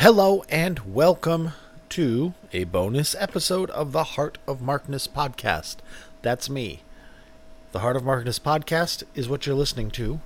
Hello 0.00 0.42
and 0.48 0.94
welcome 0.94 1.52
to 1.90 2.32
a 2.54 2.64
bonus 2.64 3.14
episode 3.18 3.68
of 3.68 3.92
the 3.92 4.04
Heart 4.04 4.38
of 4.46 4.62
Markness 4.62 5.06
podcast. 5.06 5.76
That's 6.22 6.48
me. 6.48 6.80
The 7.72 7.80
Heart 7.80 7.96
of 7.96 8.02
Markness 8.02 8.38
podcast 8.38 9.02
is 9.14 9.28
what 9.28 9.44
you're 9.44 9.54
listening 9.54 9.90
to. 9.90 10.22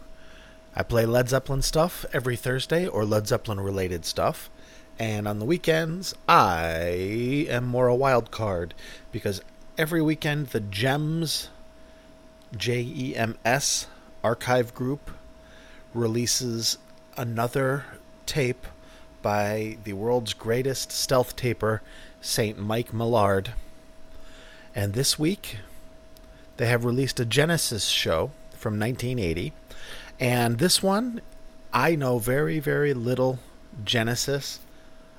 I 0.77 0.85
play 0.85 1.05
Led 1.07 1.29
Zeppelin 1.29 1.61
stuff 1.61 2.07
every 2.13 2.37
Thursday 2.37 2.87
or 2.87 3.05
Led 3.05 3.27
Zeppelin 3.27 3.59
related 3.59 4.05
stuff. 4.05 4.49
And 4.97 5.27
on 5.27 5.41
the 5.41 5.45
weekends, 5.45 6.15
I 6.29 7.47
am 7.49 7.65
more 7.65 7.89
a 7.89 7.97
wild 7.97 8.31
card 8.31 8.75
because 9.11 9.43
every 9.77 10.01
weekend 10.01 10.51
the 10.51 10.61
Gems, 10.61 11.49
J 12.57 12.81
E 12.81 13.17
M 13.17 13.37
S, 13.45 13.89
archive 14.23 14.73
group 14.73 15.11
releases 15.93 16.79
another 17.17 17.87
tape 18.25 18.69
by 19.25 19.79
the 19.85 19.95
world's 19.95 20.35
greatest 20.35 20.93
stealth 20.93 21.35
taper, 21.35 21.81
St. 22.21 22.59
Mike 22.59 22.93
Millard. 22.93 23.53
And 24.75 24.93
this 24.93 25.19
week, 25.19 25.57
they 26.59 26.67
have 26.67 26.85
released 26.85 27.19
a 27.19 27.25
Genesis 27.25 27.87
show 27.87 28.33
from 28.53 28.79
1980. 28.79 29.55
And 30.21 30.59
this 30.59 30.83
one, 30.83 31.23
I 31.73 31.97
know 31.97 32.19
very, 32.19 32.61
very 32.61 32.93
little 32.93 33.39
Genesis, 33.83 34.61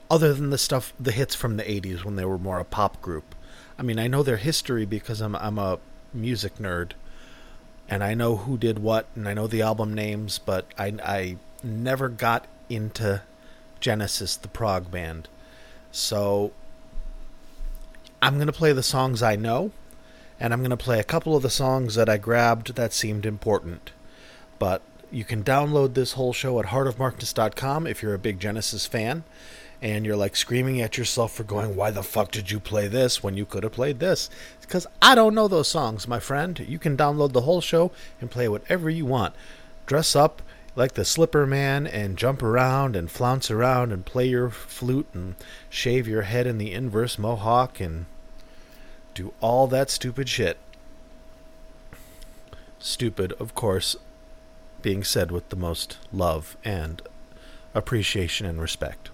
other 0.09 0.35
than 0.35 0.51
the 0.51 0.59
stuff, 0.59 0.93
the 0.99 1.11
hits 1.11 1.33
from 1.33 1.57
the 1.57 1.63
80s 1.63 2.05
when 2.05 2.15
they 2.15 2.25
were 2.25 2.37
more 2.37 2.59
a 2.59 2.63
pop 2.63 3.01
group. 3.01 3.33
I 3.79 3.81
mean, 3.81 3.97
I 3.97 4.07
know 4.07 4.21
their 4.21 4.37
history 4.37 4.85
because 4.85 5.19
I'm, 5.19 5.35
I'm 5.35 5.57
a 5.57 5.79
music 6.13 6.57
nerd. 6.57 6.91
And 7.89 8.03
I 8.03 8.13
know 8.13 8.35
who 8.35 8.55
did 8.57 8.77
what, 8.77 9.07
and 9.15 9.27
I 9.27 9.33
know 9.33 9.47
the 9.47 9.63
album 9.63 9.95
names, 9.95 10.37
but 10.39 10.65
I, 10.77 10.93
I 11.03 11.37
never 11.63 12.07
got 12.07 12.45
into 12.69 13.23
Genesis, 13.79 14.35
the 14.35 14.47
prog 14.47 14.91
band. 14.91 15.27
So 15.91 16.51
I'm 18.21 18.35
going 18.35 18.47
to 18.47 18.53
play 18.53 18.73
the 18.73 18.83
songs 18.83 19.21
I 19.21 19.35
know, 19.35 19.71
and 20.39 20.53
I'm 20.53 20.61
going 20.61 20.69
to 20.71 20.77
play 20.77 20.99
a 20.99 21.03
couple 21.03 21.35
of 21.35 21.43
the 21.43 21.49
songs 21.49 21.95
that 21.95 22.09
I 22.09 22.17
grabbed 22.17 22.75
that 22.75 22.93
seemed 22.93 23.25
important. 23.25 23.91
But 24.59 24.81
you 25.11 25.23
can 25.23 25.43
download 25.43 25.93
this 25.93 26.13
whole 26.13 26.33
show 26.33 26.59
at 26.59 26.67
heartofmarkness.com 26.67 27.87
if 27.87 28.01
you're 28.01 28.13
a 28.13 28.19
big 28.19 28.39
Genesis 28.39 28.85
fan 28.85 29.23
and 29.81 30.05
you're 30.05 30.15
like 30.15 30.35
screaming 30.35 30.81
at 30.81 30.97
yourself 30.97 31.33
for 31.33 31.43
going, 31.43 31.75
Why 31.75 31.91
the 31.91 32.03
fuck 32.03 32.31
did 32.31 32.51
you 32.51 32.59
play 32.59 32.87
this 32.87 33.21
when 33.21 33.37
you 33.37 33.45
could 33.45 33.63
have 33.63 33.73
played 33.73 33.99
this? 33.99 34.29
Because 34.61 34.87
I 35.01 35.15
don't 35.15 35.35
know 35.35 35.47
those 35.47 35.67
songs, 35.67 36.07
my 36.07 36.19
friend. 36.19 36.65
You 36.67 36.79
can 36.79 36.97
download 36.97 37.33
the 37.33 37.41
whole 37.41 37.61
show 37.61 37.91
and 38.19 38.31
play 38.31 38.47
whatever 38.47 38.89
you 38.89 39.05
want. 39.05 39.35
Dress 39.85 40.15
up 40.15 40.41
like 40.75 40.93
the 40.93 41.05
slipper 41.05 41.45
man 41.45 41.87
and 41.87 42.17
jump 42.17 42.43
around 42.43 42.95
and 42.95 43.09
flounce 43.09 43.49
around 43.49 43.91
and 43.91 44.05
play 44.05 44.27
your 44.27 44.49
flute 44.49 45.07
and 45.13 45.35
shave 45.69 46.07
your 46.07 46.23
head 46.23 46.45
in 46.45 46.57
the 46.57 46.73
inverse 46.73 47.17
mohawk 47.17 47.79
and 47.79 48.05
do 49.13 49.33
all 49.39 49.67
that 49.67 49.89
stupid 49.89 50.27
shit. 50.27 50.57
Stupid, 52.79 53.31
of 53.39 53.55
course, 53.55 53.95
being 54.81 55.03
said 55.03 55.31
with 55.31 55.47
the 55.49 55.55
most 55.55 55.97
love 56.13 56.57
and 56.63 57.01
appreciation 57.73 58.45
and 58.45 58.61
respect. 58.61 59.09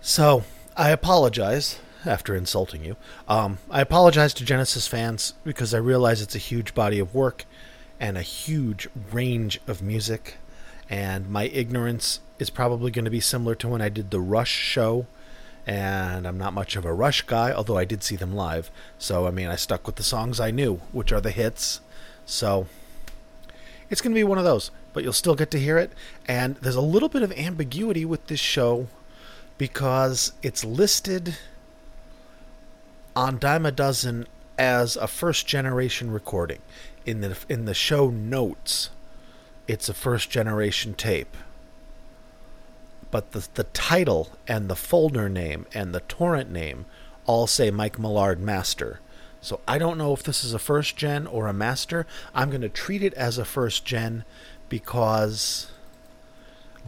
So, 0.00 0.44
I 0.76 0.90
apologize 0.90 1.78
after 2.06 2.34
insulting 2.34 2.84
you. 2.84 2.96
Um, 3.28 3.58
I 3.70 3.82
apologize 3.82 4.32
to 4.34 4.44
Genesis 4.44 4.86
fans 4.86 5.34
because 5.44 5.74
I 5.74 5.78
realize 5.78 6.22
it's 6.22 6.34
a 6.34 6.38
huge 6.38 6.74
body 6.74 6.98
of 6.98 7.14
work 7.14 7.44
and 8.00 8.16
a 8.16 8.22
huge 8.22 8.88
range 9.12 9.60
of 9.68 9.82
music. 9.82 10.38
And 10.88 11.30
my 11.30 11.44
ignorance 11.44 12.20
is 12.38 12.50
probably 12.50 12.90
going 12.90 13.04
to 13.04 13.10
be 13.10 13.20
similar 13.20 13.54
to 13.56 13.68
when 13.68 13.82
I 13.82 13.90
did 13.90 14.10
the 14.10 14.20
Rush 14.20 14.50
show. 14.50 15.06
And 15.66 16.26
I'm 16.26 16.38
not 16.38 16.54
much 16.54 16.74
of 16.74 16.84
a 16.86 16.92
Rush 16.92 17.22
guy, 17.22 17.52
although 17.52 17.76
I 17.76 17.84
did 17.84 18.02
see 18.02 18.16
them 18.16 18.34
live. 18.34 18.70
So, 18.98 19.26
I 19.26 19.30
mean, 19.30 19.48
I 19.48 19.56
stuck 19.56 19.86
with 19.86 19.96
the 19.96 20.02
songs 20.02 20.40
I 20.40 20.50
knew, 20.50 20.76
which 20.90 21.12
are 21.12 21.20
the 21.20 21.30
hits. 21.30 21.80
So, 22.24 22.66
it's 23.90 24.00
going 24.00 24.12
to 24.12 24.18
be 24.18 24.24
one 24.24 24.38
of 24.38 24.44
those, 24.44 24.70
but 24.92 25.04
you'll 25.04 25.12
still 25.12 25.34
get 25.34 25.50
to 25.50 25.58
hear 25.60 25.76
it. 25.76 25.92
And 26.26 26.56
there's 26.56 26.76
a 26.76 26.80
little 26.80 27.08
bit 27.10 27.22
of 27.22 27.30
ambiguity 27.32 28.04
with 28.04 28.26
this 28.28 28.40
show 28.40 28.88
because 29.58 30.32
it's 30.42 30.64
listed 30.64 31.36
on 33.14 33.38
Dime 33.38 33.66
a 33.66 33.72
Dozen 33.72 34.26
as 34.60 34.94
a 34.94 35.06
first 35.06 35.46
generation 35.46 36.10
recording 36.10 36.58
in 37.06 37.22
the 37.22 37.34
in 37.48 37.64
the 37.64 37.72
show 37.72 38.10
notes, 38.10 38.90
it's 39.66 39.88
a 39.88 39.94
first 39.94 40.28
generation 40.28 40.92
tape. 40.92 41.34
But 43.10 43.32
the 43.32 43.48
the 43.54 43.64
title 43.64 44.32
and 44.46 44.68
the 44.68 44.76
folder 44.76 45.30
name 45.30 45.64
and 45.72 45.94
the 45.94 46.00
torrent 46.00 46.50
name 46.50 46.84
all 47.24 47.46
say 47.46 47.70
Mike 47.70 47.98
Millard 47.98 48.38
Master. 48.38 49.00
So 49.40 49.60
I 49.66 49.78
don't 49.78 49.96
know 49.96 50.12
if 50.12 50.22
this 50.22 50.44
is 50.44 50.52
a 50.52 50.58
first 50.58 50.94
gen 50.94 51.26
or 51.26 51.46
a 51.46 51.54
master. 51.54 52.06
I'm 52.34 52.50
going 52.50 52.60
to 52.60 52.68
treat 52.68 53.02
it 53.02 53.14
as 53.14 53.38
a 53.38 53.46
first 53.46 53.86
gen 53.86 54.24
because 54.68 55.72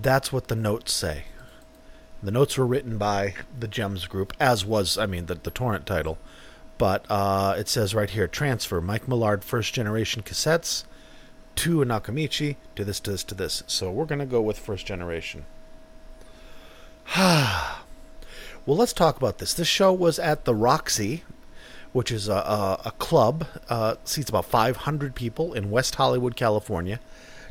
that's 0.01 0.31
what 0.31 0.49
the 0.49 0.57
notes 0.57 0.93
say. 0.93 1.25
The 2.23 2.31
notes 2.31 2.59
were 2.59 2.67
written 2.67 2.99
by 2.99 3.35
the 3.59 3.67
Gems 3.67 4.07
group, 4.07 4.35
as 4.39 4.65
was, 4.67 4.99
I 4.99 5.07
mean, 5.07 5.27
the, 5.27 5.35
the 5.35 5.51
torrent 5.51 5.87
title. 5.87 6.19
But 6.83 7.07
uh, 7.09 7.55
it 7.57 7.69
says 7.69 7.95
right 7.95 8.11
here 8.11 8.27
transfer 8.27 8.81
Mike 8.81 9.07
Millard 9.07 9.45
first 9.45 9.73
generation 9.73 10.25
cassettes 10.25 10.83
to 11.55 11.77
Nakamichi 11.85 12.57
to 12.75 12.85
this, 12.85 12.99
to 12.99 13.13
this, 13.13 13.23
to 13.23 13.37
this. 13.37 13.63
So 13.69 13.93
we're 13.93 14.05
going 14.05 14.19
to 14.19 14.27
go 14.27 14.43
with 14.43 14.59
first 14.59 14.85
generation. 14.85 15.47
Ha. 17.05 17.85
Well, 18.67 18.77
let's 18.77 18.93
talk 18.93 19.17
about 19.17 19.39
this. 19.39 19.55
This 19.55 19.69
show 19.69 19.93
was 19.93 20.19
at 20.19 20.45
the 20.45 20.55
Roxy, 20.55 21.23
which 21.93 22.11
is 22.11 22.29
a, 22.29 22.35
a, 22.35 22.83
a 22.87 22.91
club, 22.93 23.47
uh, 23.69 23.97
seats 24.05 24.31
about 24.31 24.47
500 24.47 25.15
people 25.15 25.53
in 25.53 25.71
West 25.71 25.95
Hollywood, 25.97 26.35
California. 26.35 26.99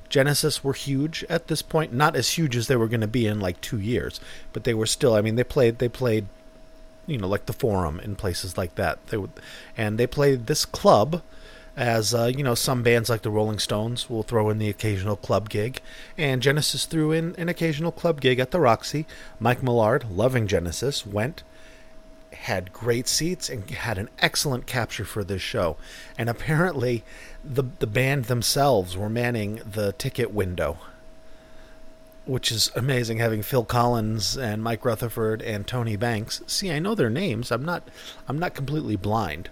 Genesis 0.09 0.61
were 0.61 0.73
huge 0.73 1.23
at 1.29 1.47
this 1.47 1.61
point, 1.61 1.93
not 1.93 2.17
as 2.17 2.31
huge 2.31 2.57
as 2.57 2.67
they 2.67 2.75
were 2.75 2.87
going 2.89 3.01
to 3.01 3.07
be 3.07 3.27
in 3.27 3.39
like 3.39 3.61
two 3.61 3.79
years, 3.79 4.19
but 4.51 4.65
they 4.65 4.73
were 4.73 4.85
still. 4.85 5.15
I 5.15 5.21
mean, 5.21 5.35
they 5.35 5.43
played 5.45 5.79
they 5.79 5.89
played 5.89 6.27
you 7.11 7.17
know, 7.17 7.27
like 7.27 7.45
the 7.45 7.53
Forum 7.53 7.99
and 7.99 8.17
places 8.17 8.57
like 8.57 8.75
that. 8.75 9.05
They 9.07 9.17
would, 9.17 9.31
and 9.77 9.97
they 9.97 10.07
played 10.07 10.47
this 10.47 10.65
club 10.65 11.21
as 11.75 12.13
uh, 12.13 12.25
you 12.25 12.43
know 12.43 12.55
some 12.55 12.83
bands 12.83 13.09
like 13.09 13.21
the 13.21 13.29
Rolling 13.29 13.59
Stones 13.59 14.09
will 14.09 14.23
throw 14.23 14.49
in 14.49 14.57
the 14.57 14.69
occasional 14.69 15.15
club 15.15 15.49
gig, 15.49 15.81
and 16.17 16.41
Genesis 16.41 16.85
threw 16.85 17.11
in 17.11 17.35
an 17.37 17.49
occasional 17.49 17.91
club 17.91 18.21
gig 18.21 18.39
at 18.39 18.51
the 18.51 18.59
Roxy. 18.59 19.05
Mike 19.39 19.63
Millard, 19.63 20.09
loving 20.09 20.47
Genesis, 20.47 21.05
went, 21.05 21.43
had 22.33 22.73
great 22.73 23.07
seats, 23.07 23.49
and 23.49 23.69
had 23.69 23.97
an 23.97 24.09
excellent 24.19 24.65
capture 24.65 25.05
for 25.05 25.23
this 25.23 25.41
show. 25.41 25.77
And 26.17 26.29
apparently, 26.29 27.03
the 27.43 27.63
the 27.79 27.87
band 27.87 28.25
themselves 28.25 28.97
were 28.97 29.09
manning 29.09 29.61
the 29.65 29.93
ticket 29.93 30.31
window 30.31 30.77
which 32.25 32.51
is 32.51 32.71
amazing 32.75 33.17
having 33.17 33.41
Phil 33.41 33.65
Collins 33.65 34.37
and 34.37 34.63
Mike 34.63 34.85
Rutherford 34.85 35.41
and 35.41 35.65
Tony 35.65 35.95
Banks. 35.95 36.41
See, 36.47 36.71
I 36.71 36.79
know 36.79 36.95
their 36.95 37.09
names. 37.09 37.51
I'm 37.51 37.65
not 37.65 37.87
I'm 38.27 38.39
not 38.39 38.53
completely 38.53 38.95
blind 38.95 39.49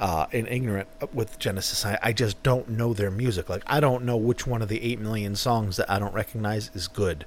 uh, 0.00 0.26
and 0.32 0.48
ignorant 0.48 0.88
with 1.12 1.38
Genesis. 1.38 1.86
I, 1.86 1.98
I 2.02 2.12
just 2.12 2.42
don't 2.42 2.68
know 2.68 2.92
their 2.92 3.10
music. 3.10 3.48
Like 3.48 3.62
I 3.66 3.80
don't 3.80 4.04
know 4.04 4.16
which 4.16 4.46
one 4.46 4.62
of 4.62 4.68
the 4.68 4.82
eight 4.82 4.98
million 4.98 5.36
songs 5.36 5.76
that 5.76 5.90
I 5.90 5.98
don't 5.98 6.14
recognize 6.14 6.70
is 6.74 6.88
good. 6.88 7.26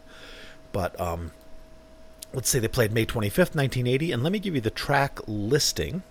But 0.72 1.00
um, 1.00 1.32
let's 2.34 2.50
say 2.50 2.60
they 2.60 2.68
played 2.68 2.92
May 2.92 3.06
25th, 3.06 3.56
1980, 3.56 4.12
and 4.12 4.24
let 4.24 4.32
me 4.32 4.40
give 4.40 4.56
you 4.56 4.62
the 4.62 4.72
track 4.72 5.20
listing 5.28 6.02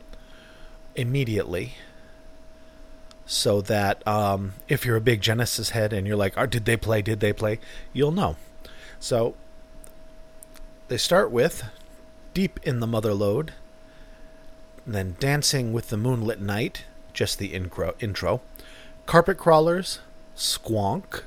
immediately 0.95 1.75
so 3.27 3.61
that 3.63 4.07
um, 4.07 4.55
if 4.69 4.85
you're 4.87 4.97
a 4.97 5.01
big 5.01 5.21
Genesis 5.21 5.71
head 5.71 5.93
and 5.93 6.07
you're 6.07 6.17
like, 6.17 6.35
oh, 6.37 6.47
did 6.47 6.65
they 6.65 6.77
play? 6.77 7.03
Did 7.03 7.21
they 7.21 7.33
play? 7.33 7.59
You'll 7.93 8.13
know. 8.13 8.37
So 9.03 9.35
they 10.87 10.97
start 10.97 11.33
with 11.33 11.65
Deep 12.35 12.61
in 12.63 12.79
the 12.79 12.87
Mother 12.87 13.13
Lode, 13.13 13.53
then 14.87 15.17
Dancing 15.19 15.73
with 15.73 15.89
the 15.89 15.97
Moonlit 15.97 16.41
Knight, 16.41 16.85
just 17.13 17.41
the 17.41 17.53
intro, 17.53 17.97
intro. 17.99 18.43
Carpet 19.07 19.39
Crawlers, 19.39 19.99
Squonk, 20.37 21.23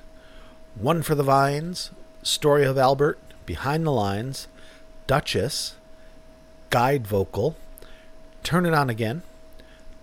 One 0.75 1.01
for 1.01 1.16
the 1.16 1.24
Vines, 1.24 1.92
Story 2.24 2.63
of 2.63 2.77
Albert, 2.77 3.19
Behind 3.45 3.86
the 3.86 3.92
Lines, 3.92 4.48
Duchess, 5.06 5.75
Guide 6.69 7.06
Vocal, 7.06 7.57
Turn 8.42 8.66
It 8.66 8.74
On 8.74 8.89
Again, 8.89 9.21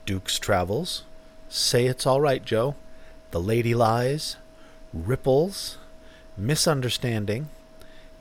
Duke's 0.04 0.38
Travels, 0.38 1.04
Say 1.48 1.86
It's 1.86 2.06
All 2.06 2.20
Right, 2.20 2.44
Joe, 2.44 2.74
The 3.30 3.40
Lady 3.40 3.74
Lies, 3.74 4.36
Ripples, 4.92 5.78
Misunderstanding, 6.36 7.48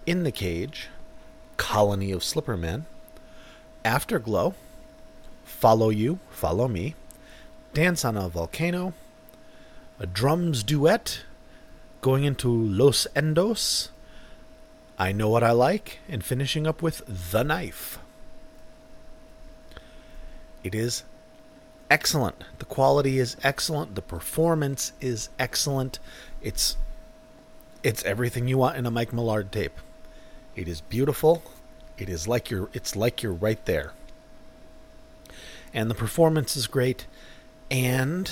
in 0.05 0.23
the 0.23 0.31
Cage, 0.31 0.89
Colony 1.57 2.11
of 2.11 2.23
Slipper 2.23 2.57
Men, 2.57 2.85
Afterglow, 3.85 4.55
Follow 5.43 5.89
You, 5.89 6.19
Follow 6.29 6.67
Me, 6.67 6.95
Dance 7.73 8.03
on 8.03 8.17
a 8.17 8.27
Volcano, 8.29 8.93
a 9.99 10.07
Drums 10.07 10.63
Duet, 10.63 11.21
going 12.01 12.23
into 12.23 12.49
Los 12.49 13.07
Endos, 13.15 13.89
I 14.97 15.11
Know 15.11 15.29
What 15.29 15.43
I 15.43 15.51
Like, 15.51 15.99
and 16.09 16.23
finishing 16.23 16.65
up 16.65 16.81
with 16.81 17.03
The 17.31 17.43
Knife. 17.43 17.99
It 20.63 20.75
is 20.75 21.03
excellent. 21.89 22.43
The 22.59 22.65
quality 22.65 23.19
is 23.19 23.35
excellent. 23.43 23.95
The 23.95 24.01
performance 24.01 24.93
is 25.01 25.29
excellent. 25.39 25.99
It's 26.41 26.77
it's 27.83 28.03
everything 28.03 28.47
you 28.47 28.59
want 28.59 28.77
in 28.77 28.85
a 28.85 28.91
Mike 28.91 29.11
Millard 29.11 29.51
tape. 29.51 29.79
It 30.55 30.67
is 30.67 30.81
beautiful. 30.81 31.43
It 31.97 32.09
is 32.09 32.27
like 32.27 32.49
you're 32.49 32.69
it's 32.73 32.95
like 32.95 33.23
you're 33.23 33.33
right 33.33 33.63
there. 33.65 33.93
And 35.73 35.89
the 35.89 35.95
performance 35.95 36.57
is 36.57 36.67
great 36.67 37.07
and 37.69 38.29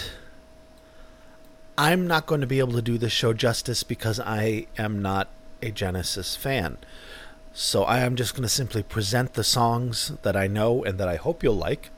I'm 1.78 2.08
not 2.08 2.26
going 2.26 2.42
to 2.42 2.48
be 2.48 2.60
able 2.60 2.74
to 2.74 2.82
do 2.82 2.98
this 2.98 3.14
show 3.14 3.32
justice 3.32 3.84
because 3.84 4.20
I 4.20 4.68
am 4.78 5.02
not 5.02 5.30
a 5.62 5.72
Genesis 5.72 6.36
fan. 6.36 6.78
So 7.54 7.84
I 7.84 8.00
am 8.00 8.18
just 8.18 8.34
going 8.34 8.44
to 8.44 8.50
simply 8.50 8.84
present 8.84 9.34
the 9.34 9.46
songs 9.46 10.12
that 10.24 10.36
I 10.36 10.48
know 10.48 10.84
and 10.84 11.00
that 11.00 11.08
I 11.08 11.16
hope 11.16 11.42
you'll 11.42 11.56
like. 11.56 11.90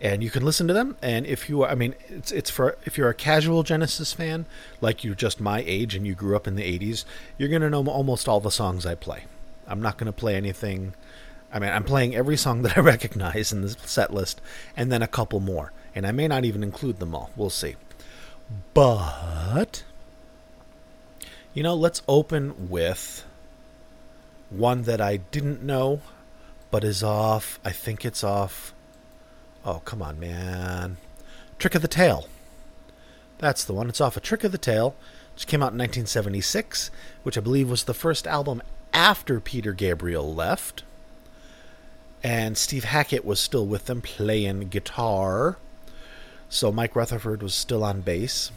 And 0.00 0.22
you 0.22 0.30
can 0.30 0.44
listen 0.44 0.66
to 0.66 0.72
them. 0.72 0.96
And 1.02 1.26
if 1.26 1.48
you 1.48 1.62
are, 1.62 1.70
I 1.70 1.74
mean, 1.74 1.94
it's 2.08 2.32
it's 2.32 2.50
for 2.50 2.78
if 2.84 2.96
you're 2.96 3.10
a 3.10 3.14
casual 3.14 3.62
Genesis 3.62 4.12
fan, 4.12 4.46
like 4.80 5.04
you're 5.04 5.14
just 5.14 5.40
my 5.40 5.62
age 5.66 5.94
and 5.94 6.06
you 6.06 6.14
grew 6.14 6.36
up 6.36 6.46
in 6.46 6.56
the 6.56 6.62
'80s, 6.78 7.04
you're 7.36 7.50
to 7.62 7.70
know 7.70 7.84
almost 7.86 8.28
all 8.28 8.40
the 8.40 8.50
songs 8.50 8.86
I 8.86 8.94
play. 8.94 9.24
I'm 9.66 9.82
not 9.82 9.98
to 10.06 10.12
play 10.12 10.36
anything. 10.36 10.94
I 11.52 11.58
mean, 11.58 11.70
I'm 11.70 11.84
playing 11.84 12.14
every 12.14 12.36
song 12.36 12.62
that 12.62 12.78
I 12.78 12.80
recognize 12.94 13.52
in 13.52 13.62
the 13.62 13.70
set 13.70 14.12
list, 14.12 14.40
and 14.76 14.90
then 14.90 15.02
a 15.02 15.08
couple 15.08 15.40
more. 15.40 15.72
And 15.94 16.06
I 16.06 16.12
may 16.12 16.28
not 16.28 16.44
even 16.44 16.62
include 16.62 16.98
them 16.98 17.14
all. 17.14 17.30
We'll 17.36 17.50
see. 17.50 17.76
But, 18.74 19.84
you 21.54 21.62
know, 21.62 21.74
let's 21.74 22.02
open 22.08 22.68
with 22.68 23.24
one 24.50 24.82
that 24.82 25.00
I 25.00 25.18
didn't 25.18 25.62
know, 25.62 26.00
but 26.70 26.84
is 26.84 27.02
off. 27.02 27.58
I 27.64 27.70
think 27.70 28.04
it's 28.04 28.24
off. 28.24 28.72
Oh, 29.64 29.82
come 29.84 30.00
on, 30.00 30.18
man. 30.18 30.96
Trick 31.58 31.74
of 31.74 31.82
the 31.82 31.88
Tail. 31.88 32.28
That's 33.38 33.64
the 33.64 33.74
one. 33.74 33.88
It's 33.88 34.00
off 34.00 34.16
a 34.16 34.20
Trick 34.20 34.44
of 34.44 34.52
the 34.52 34.58
Tail, 34.58 34.94
which 35.34 35.46
came 35.46 35.62
out 35.62 35.72
in 35.72 35.78
1976, 35.78 36.90
which 37.22 37.36
I 37.36 37.40
believe 37.40 37.70
was 37.70 37.84
the 37.84 37.94
first 37.94 38.26
album 38.26 38.62
after 38.92 39.40
Peter 39.40 39.72
Gabriel 39.72 40.34
left. 40.34 40.82
And 42.22 42.56
Steve 42.56 42.84
Hackett 42.84 43.24
was 43.24 43.40
still 43.40 43.66
with 43.66 43.86
them 43.86 44.02
playing 44.02 44.68
guitar. 44.68 45.58
So 46.48 46.72
Mike 46.72 46.96
Rutherford 46.96 47.42
was 47.42 47.54
still 47.54 47.84
on 47.84 48.00
bass. 48.00 48.50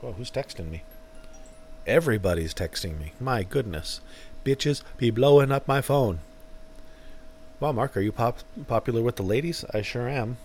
Well, 0.00 0.12
who's 0.12 0.30
texting 0.30 0.70
me? 0.70 0.82
Everybody's 1.86 2.54
texting 2.54 2.98
me. 2.98 3.12
My 3.20 3.42
goodness. 3.42 4.00
Bitches 4.44 4.82
be 4.96 5.10
blowing 5.10 5.52
up 5.52 5.66
my 5.68 5.80
phone. 5.80 6.20
Well, 7.60 7.72
Mark, 7.72 7.96
are 7.96 8.00
you 8.00 8.12
pop- 8.12 8.40
popular 8.66 9.02
with 9.02 9.16
the 9.16 9.22
ladies? 9.22 9.64
I 9.72 9.82
sure 9.82 10.08
am. 10.08 10.38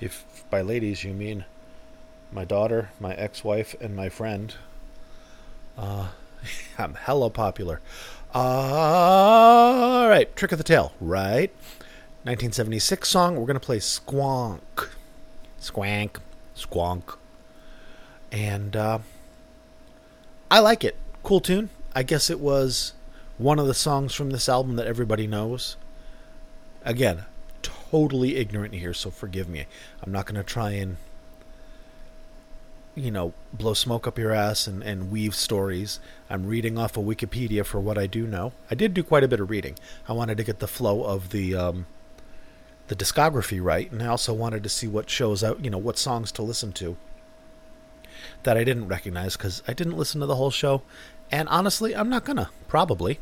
If 0.00 0.44
by 0.50 0.60
ladies 0.60 1.04
you 1.04 1.12
mean 1.12 1.44
my 2.32 2.44
daughter, 2.44 2.90
my 3.00 3.14
ex 3.14 3.44
wife, 3.44 3.74
and 3.80 3.94
my 3.94 4.08
friend. 4.08 4.54
Uh, 5.76 6.08
I'm 6.78 6.94
hella 6.94 7.30
popular. 7.30 7.80
All 8.34 10.08
right, 10.08 10.34
Trick 10.36 10.52
of 10.52 10.58
the 10.58 10.64
Tail, 10.64 10.92
right? 11.00 11.50
1976 12.24 13.08
song. 13.08 13.36
We're 13.36 13.46
going 13.46 13.54
to 13.54 13.60
play 13.60 13.78
Squonk. 13.78 14.88
Squank. 15.60 16.16
Squonk. 16.56 17.16
And 18.30 18.76
uh, 18.76 18.98
I 20.50 20.58
like 20.58 20.84
it. 20.84 20.96
Cool 21.22 21.40
tune. 21.40 21.70
I 21.94 22.02
guess 22.02 22.28
it 22.28 22.40
was 22.40 22.92
one 23.38 23.58
of 23.58 23.66
the 23.66 23.74
songs 23.74 24.14
from 24.14 24.30
this 24.30 24.48
album 24.48 24.76
that 24.76 24.86
everybody 24.86 25.26
knows. 25.26 25.76
Again, 26.88 27.26
totally 27.60 28.36
ignorant 28.36 28.72
here, 28.72 28.94
so 28.94 29.10
forgive 29.10 29.46
me. 29.46 29.66
I'm 30.02 30.10
not 30.10 30.24
going 30.24 30.36
to 30.36 30.42
try 30.42 30.70
and, 30.70 30.96
you 32.94 33.10
know, 33.10 33.34
blow 33.52 33.74
smoke 33.74 34.06
up 34.06 34.18
your 34.18 34.32
ass 34.32 34.66
and, 34.66 34.82
and 34.82 35.10
weave 35.10 35.34
stories. 35.34 36.00
I'm 36.30 36.46
reading 36.46 36.78
off 36.78 36.96
of 36.96 37.04
Wikipedia 37.04 37.66
for 37.66 37.78
what 37.78 37.98
I 37.98 38.06
do 38.06 38.26
know. 38.26 38.54
I 38.70 38.74
did 38.74 38.94
do 38.94 39.02
quite 39.02 39.22
a 39.22 39.28
bit 39.28 39.38
of 39.38 39.50
reading. 39.50 39.78
I 40.08 40.14
wanted 40.14 40.38
to 40.38 40.44
get 40.44 40.60
the 40.60 40.66
flow 40.66 41.04
of 41.04 41.28
the 41.28 41.54
um, 41.54 41.84
the 42.86 42.96
discography 42.96 43.62
right, 43.62 43.92
and 43.92 44.02
I 44.02 44.06
also 44.06 44.32
wanted 44.32 44.62
to 44.62 44.70
see 44.70 44.86
what 44.86 45.10
shows 45.10 45.44
out, 45.44 45.62
you 45.62 45.68
know, 45.68 45.76
what 45.76 45.98
songs 45.98 46.32
to 46.32 46.42
listen 46.42 46.72
to 46.72 46.96
that 48.44 48.56
I 48.56 48.64
didn't 48.64 48.88
recognize 48.88 49.36
because 49.36 49.62
I 49.68 49.74
didn't 49.74 49.98
listen 49.98 50.22
to 50.22 50.26
the 50.26 50.36
whole 50.36 50.50
show, 50.50 50.80
and 51.30 51.50
honestly, 51.50 51.94
I'm 51.94 52.08
not 52.08 52.24
gonna 52.24 52.48
probably. 52.66 53.20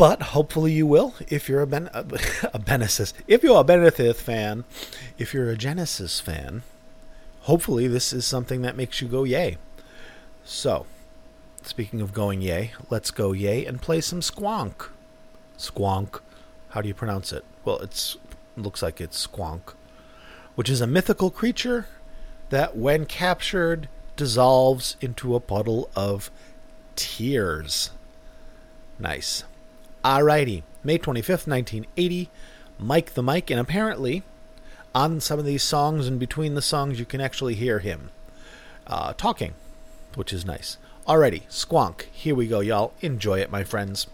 But 0.00 0.22
hopefully 0.22 0.72
you 0.72 0.86
will 0.86 1.12
if 1.28 1.46
you're 1.46 1.60
a 1.60 1.66
ben 1.66 1.90
a, 1.92 2.06
a 2.54 2.58
Genesis 2.58 3.12
if 3.26 3.42
you're 3.42 3.60
a 3.60 3.64
Benethith 3.64 4.16
fan, 4.16 4.64
if 5.18 5.34
you're 5.34 5.50
a 5.50 5.58
Genesis 5.58 6.20
fan. 6.20 6.62
Hopefully 7.40 7.86
this 7.86 8.10
is 8.10 8.24
something 8.24 8.62
that 8.62 8.78
makes 8.78 9.02
you 9.02 9.08
go 9.08 9.24
yay. 9.24 9.58
So, 10.42 10.86
speaking 11.60 12.00
of 12.00 12.14
going 12.14 12.40
yay, 12.40 12.72
let's 12.88 13.10
go 13.10 13.32
yay 13.32 13.66
and 13.66 13.82
play 13.82 14.00
some 14.00 14.20
squonk. 14.20 14.88
Squonk. 15.58 16.20
How 16.70 16.80
do 16.80 16.88
you 16.88 16.94
pronounce 16.94 17.30
it? 17.30 17.44
Well, 17.66 17.80
it's 17.80 18.16
looks 18.56 18.80
like 18.80 19.02
it's 19.02 19.26
squonk, 19.26 19.74
which 20.54 20.70
is 20.70 20.80
a 20.80 20.86
mythical 20.86 21.30
creature 21.30 21.88
that, 22.48 22.74
when 22.74 23.04
captured, 23.04 23.86
dissolves 24.16 24.96
into 25.02 25.34
a 25.34 25.40
puddle 25.40 25.90
of 25.94 26.30
tears. 26.96 27.90
Nice. 28.98 29.44
Alrighty. 30.04 30.62
May 30.82 30.98
25th, 30.98 31.46
1980. 31.46 32.30
Mike 32.78 33.12
the 33.12 33.22
Mike, 33.22 33.50
and 33.50 33.60
apparently, 33.60 34.22
on 34.94 35.20
some 35.20 35.38
of 35.38 35.44
these 35.44 35.62
songs 35.62 36.06
and 36.06 36.18
between 36.18 36.54
the 36.54 36.62
songs, 36.62 36.98
you 36.98 37.04
can 37.04 37.20
actually 37.20 37.54
hear 37.54 37.80
him 37.80 38.10
uh, 38.86 39.12
talking, 39.12 39.52
which 40.14 40.32
is 40.32 40.46
nice. 40.46 40.78
Alrighty, 41.06 41.42
Squonk. 41.48 42.02
Here 42.12 42.34
we 42.34 42.46
go, 42.46 42.60
y'all. 42.60 42.94
Enjoy 43.02 43.38
it, 43.38 43.50
my 43.50 43.62
friends. 43.62 44.06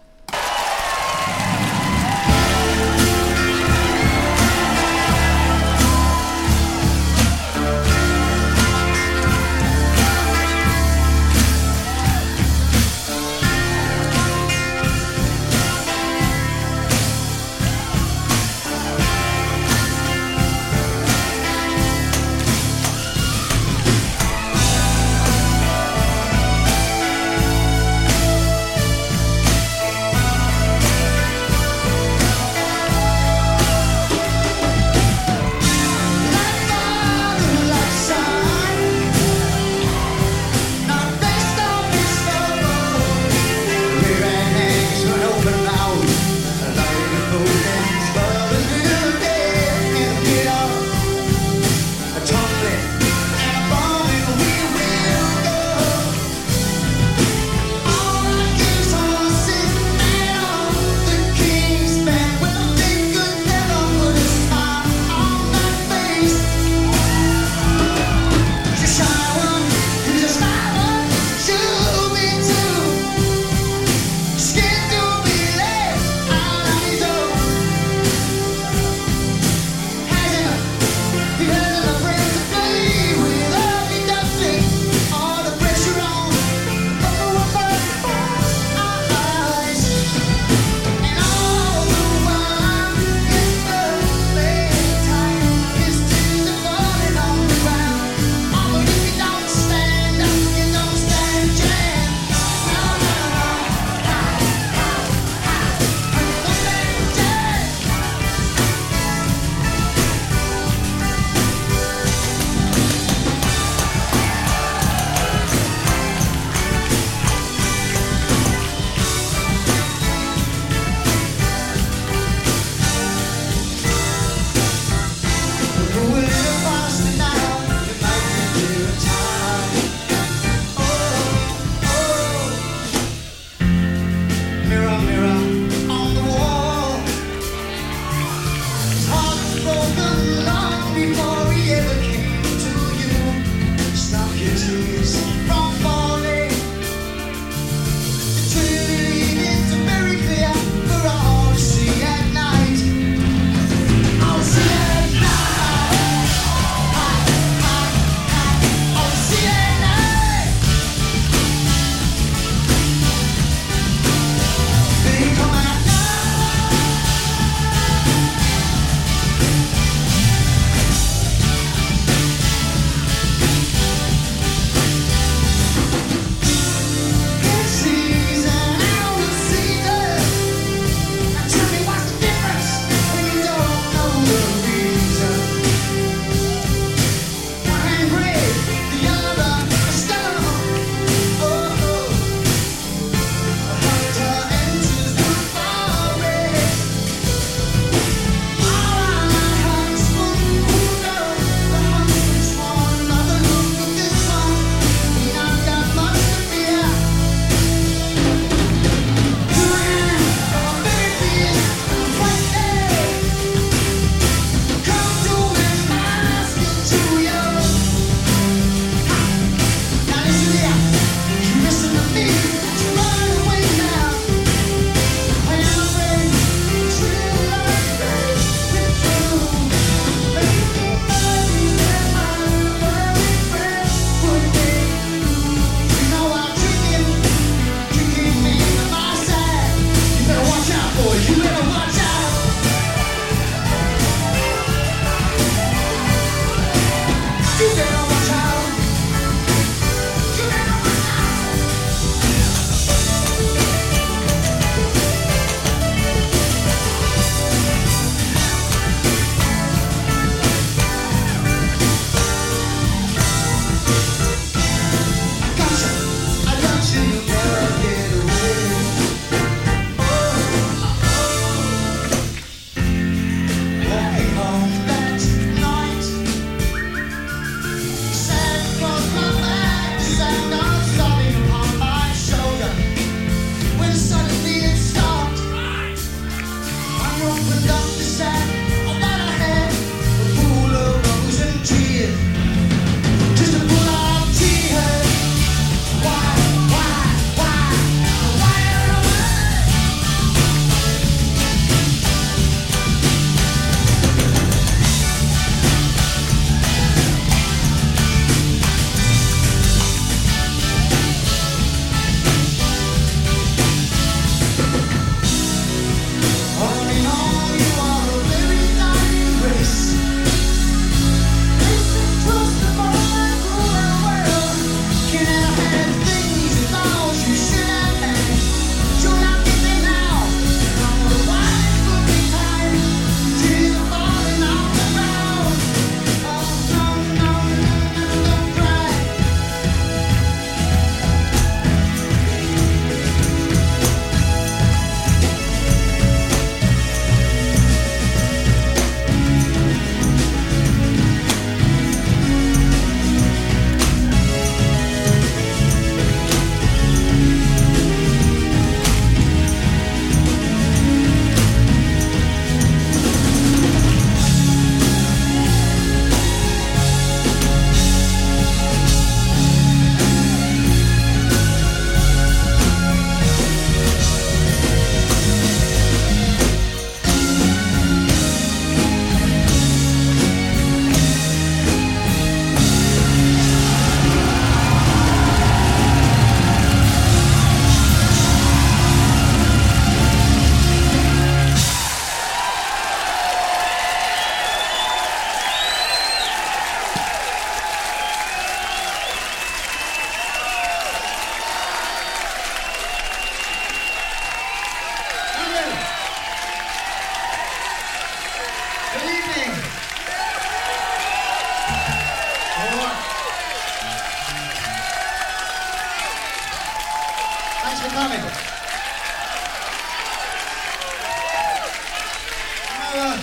Uh, 422.99 423.17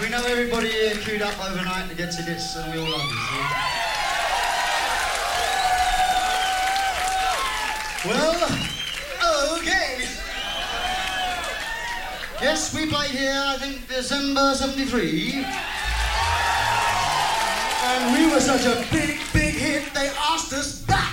we 0.00 0.08
know 0.08 0.24
everybody 0.26 0.68
here 0.68 0.94
queued 0.96 1.22
up 1.22 1.38
overnight 1.38 1.88
to 1.88 1.94
get 1.94 2.10
tickets, 2.10 2.56
and 2.56 2.72
we 2.72 2.78
all 2.80 2.90
love 2.90 3.02
you. 3.02 3.18
See? 3.18 3.76
Well, 8.08 9.58
okay. 9.58 10.06
Yes, 12.48 12.72
we 12.72 12.86
played 12.86 13.10
here, 13.10 13.34
I 13.34 13.56
think, 13.58 13.88
December 13.88 14.54
73. 14.54 15.44
And 17.82 18.14
we 18.14 18.32
were 18.32 18.38
such 18.38 18.64
a 18.66 18.86
big, 18.92 19.18
big 19.32 19.54
hit, 19.56 19.92
they 19.92 20.06
asked 20.16 20.52
us 20.52 20.80
back. 20.82 21.10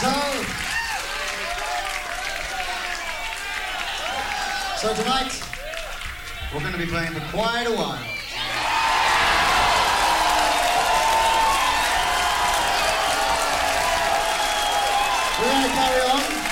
So, 0.00 0.08
so 4.78 4.94
tonight, 5.02 5.42
we're 6.54 6.60
going 6.60 6.72
to 6.72 6.78
be 6.78 6.86
playing 6.86 7.12
for 7.12 7.20
quite 7.30 7.66
a 7.66 7.72
while. 7.76 8.06
We're 15.38 15.52
going 15.52 15.68
to 15.68 15.74
carry 15.76 16.00
on. 16.10 16.48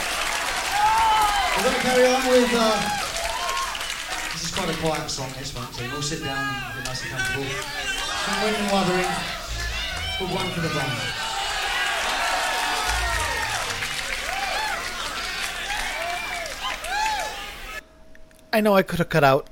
We're 1.56 1.62
going 1.62 1.76
to 1.76 1.85
carry 1.96 2.14
on 2.14 2.28
with. 2.28 2.50
Uh, 2.52 2.88
this 4.32 4.44
is 4.44 4.54
quite 4.54 4.68
a 4.68 4.76
quiet 4.78 5.10
song, 5.10 5.30
this 5.38 5.54
one, 5.54 5.72
so 5.72 5.82
we'll 5.90 6.02
sit 6.02 6.22
down 6.22 6.36
and 6.36 6.74
get 6.74 6.84
nice 6.84 7.02
and 7.02 7.10
comfortable. 7.10 7.46
Some 7.46 8.54
and 8.54 8.72
wuthering. 8.72 9.06
It's 10.18 10.34
One 10.34 10.50
for 10.50 10.60
the 10.60 10.68
Band. 10.68 11.00
I 18.52 18.60
know 18.60 18.74
I 18.74 18.82
could 18.82 18.98
have 18.98 19.08
cut 19.08 19.24
out, 19.24 19.46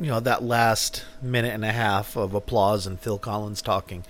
you 0.00 0.06
know, 0.06 0.20
that 0.20 0.42
last 0.42 1.04
minute 1.22 1.54
and 1.54 1.64
a 1.64 1.72
half 1.72 2.16
of 2.16 2.34
applause 2.34 2.86
and 2.86 3.00
Phil 3.00 3.18
Collins 3.18 3.62
talking, 3.62 4.04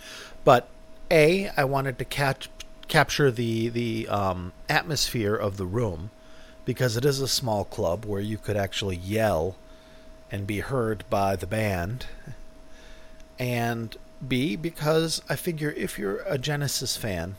but 0.44 0.68
a 1.10 1.48
I 1.56 1.64
wanted 1.64 1.98
to 1.98 2.04
catch 2.04 2.48
capture 2.86 3.30
the 3.30 3.68
the 3.68 4.08
um, 4.08 4.52
atmosphere 4.68 5.34
of 5.34 5.58
the 5.58 5.66
room 5.66 6.10
because 6.68 6.98
it 6.98 7.04
is 7.06 7.18
a 7.18 7.26
small 7.26 7.64
club 7.64 8.04
where 8.04 8.20
you 8.20 8.36
could 8.36 8.54
actually 8.54 8.94
yell 8.94 9.56
and 10.30 10.46
be 10.46 10.60
heard 10.60 11.02
by 11.08 11.34
the 11.34 11.46
band, 11.46 12.04
and 13.38 13.96
b 14.28 14.54
because 14.54 15.22
I 15.30 15.36
figure 15.36 15.70
if 15.70 15.98
you're 15.98 16.20
a 16.26 16.36
Genesis 16.36 16.94
fan, 16.94 17.36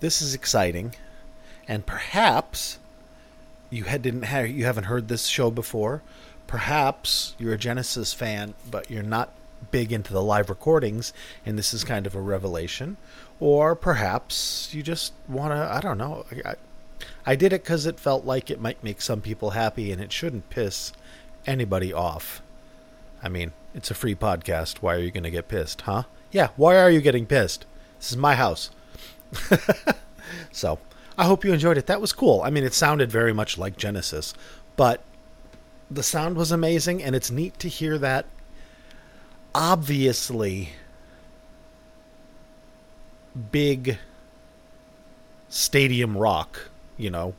this 0.00 0.22
is 0.22 0.32
exciting, 0.32 0.94
and 1.68 1.84
perhaps 1.84 2.78
you 3.68 3.84
had 3.84 4.00
didn't 4.00 4.22
have 4.22 4.48
you 4.48 4.64
haven't 4.64 4.84
heard 4.84 5.08
this 5.08 5.26
show 5.26 5.50
before. 5.50 6.00
Perhaps 6.46 7.34
you're 7.38 7.52
a 7.52 7.58
Genesis 7.58 8.14
fan, 8.14 8.54
but 8.70 8.90
you're 8.90 9.02
not 9.02 9.30
big 9.70 9.92
into 9.92 10.14
the 10.14 10.22
live 10.22 10.48
recordings, 10.48 11.12
and 11.44 11.58
this 11.58 11.74
is 11.74 11.84
kind 11.84 12.06
of 12.06 12.14
a 12.14 12.20
revelation. 12.22 12.96
Or 13.40 13.74
perhaps 13.74 14.72
you 14.72 14.82
just 14.82 15.12
want 15.28 15.52
to. 15.52 15.70
I 15.70 15.82
don't 15.82 15.98
know. 15.98 16.24
I, 16.42 16.54
I 17.26 17.34
did 17.34 17.52
it 17.52 17.64
because 17.64 17.86
it 17.86 17.98
felt 17.98 18.24
like 18.24 18.50
it 18.50 18.60
might 18.60 18.84
make 18.84 19.00
some 19.00 19.20
people 19.20 19.50
happy, 19.50 19.90
and 19.90 20.00
it 20.00 20.12
shouldn't 20.12 20.48
piss 20.48 20.92
anybody 21.46 21.92
off. 21.92 22.40
I 23.22 23.28
mean, 23.28 23.52
it's 23.74 23.90
a 23.90 23.94
free 23.94 24.14
podcast. 24.14 24.76
Why 24.76 24.94
are 24.94 25.00
you 25.00 25.10
going 25.10 25.24
to 25.24 25.30
get 25.30 25.48
pissed, 25.48 25.82
huh? 25.82 26.04
Yeah, 26.30 26.48
why 26.56 26.76
are 26.76 26.90
you 26.90 27.00
getting 27.00 27.26
pissed? 27.26 27.66
This 27.98 28.12
is 28.12 28.16
my 28.16 28.34
house. 28.36 28.70
so, 30.52 30.78
I 31.18 31.24
hope 31.24 31.44
you 31.44 31.52
enjoyed 31.52 31.78
it. 31.78 31.86
That 31.86 32.00
was 32.00 32.12
cool. 32.12 32.42
I 32.42 32.50
mean, 32.50 32.64
it 32.64 32.74
sounded 32.74 33.10
very 33.10 33.32
much 33.32 33.58
like 33.58 33.76
Genesis, 33.76 34.34
but 34.76 35.02
the 35.90 36.02
sound 36.02 36.36
was 36.36 36.52
amazing, 36.52 37.02
and 37.02 37.16
it's 37.16 37.30
neat 37.30 37.58
to 37.60 37.68
hear 37.68 37.98
that. 37.98 38.26
Obviously, 39.54 40.70
big 43.50 43.98
stadium 45.48 46.16
rock, 46.16 46.70
you 46.96 47.10
know, 47.10 47.34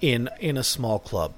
in 0.00 0.28
in 0.40 0.56
a 0.56 0.64
small 0.64 0.98
club 0.98 1.34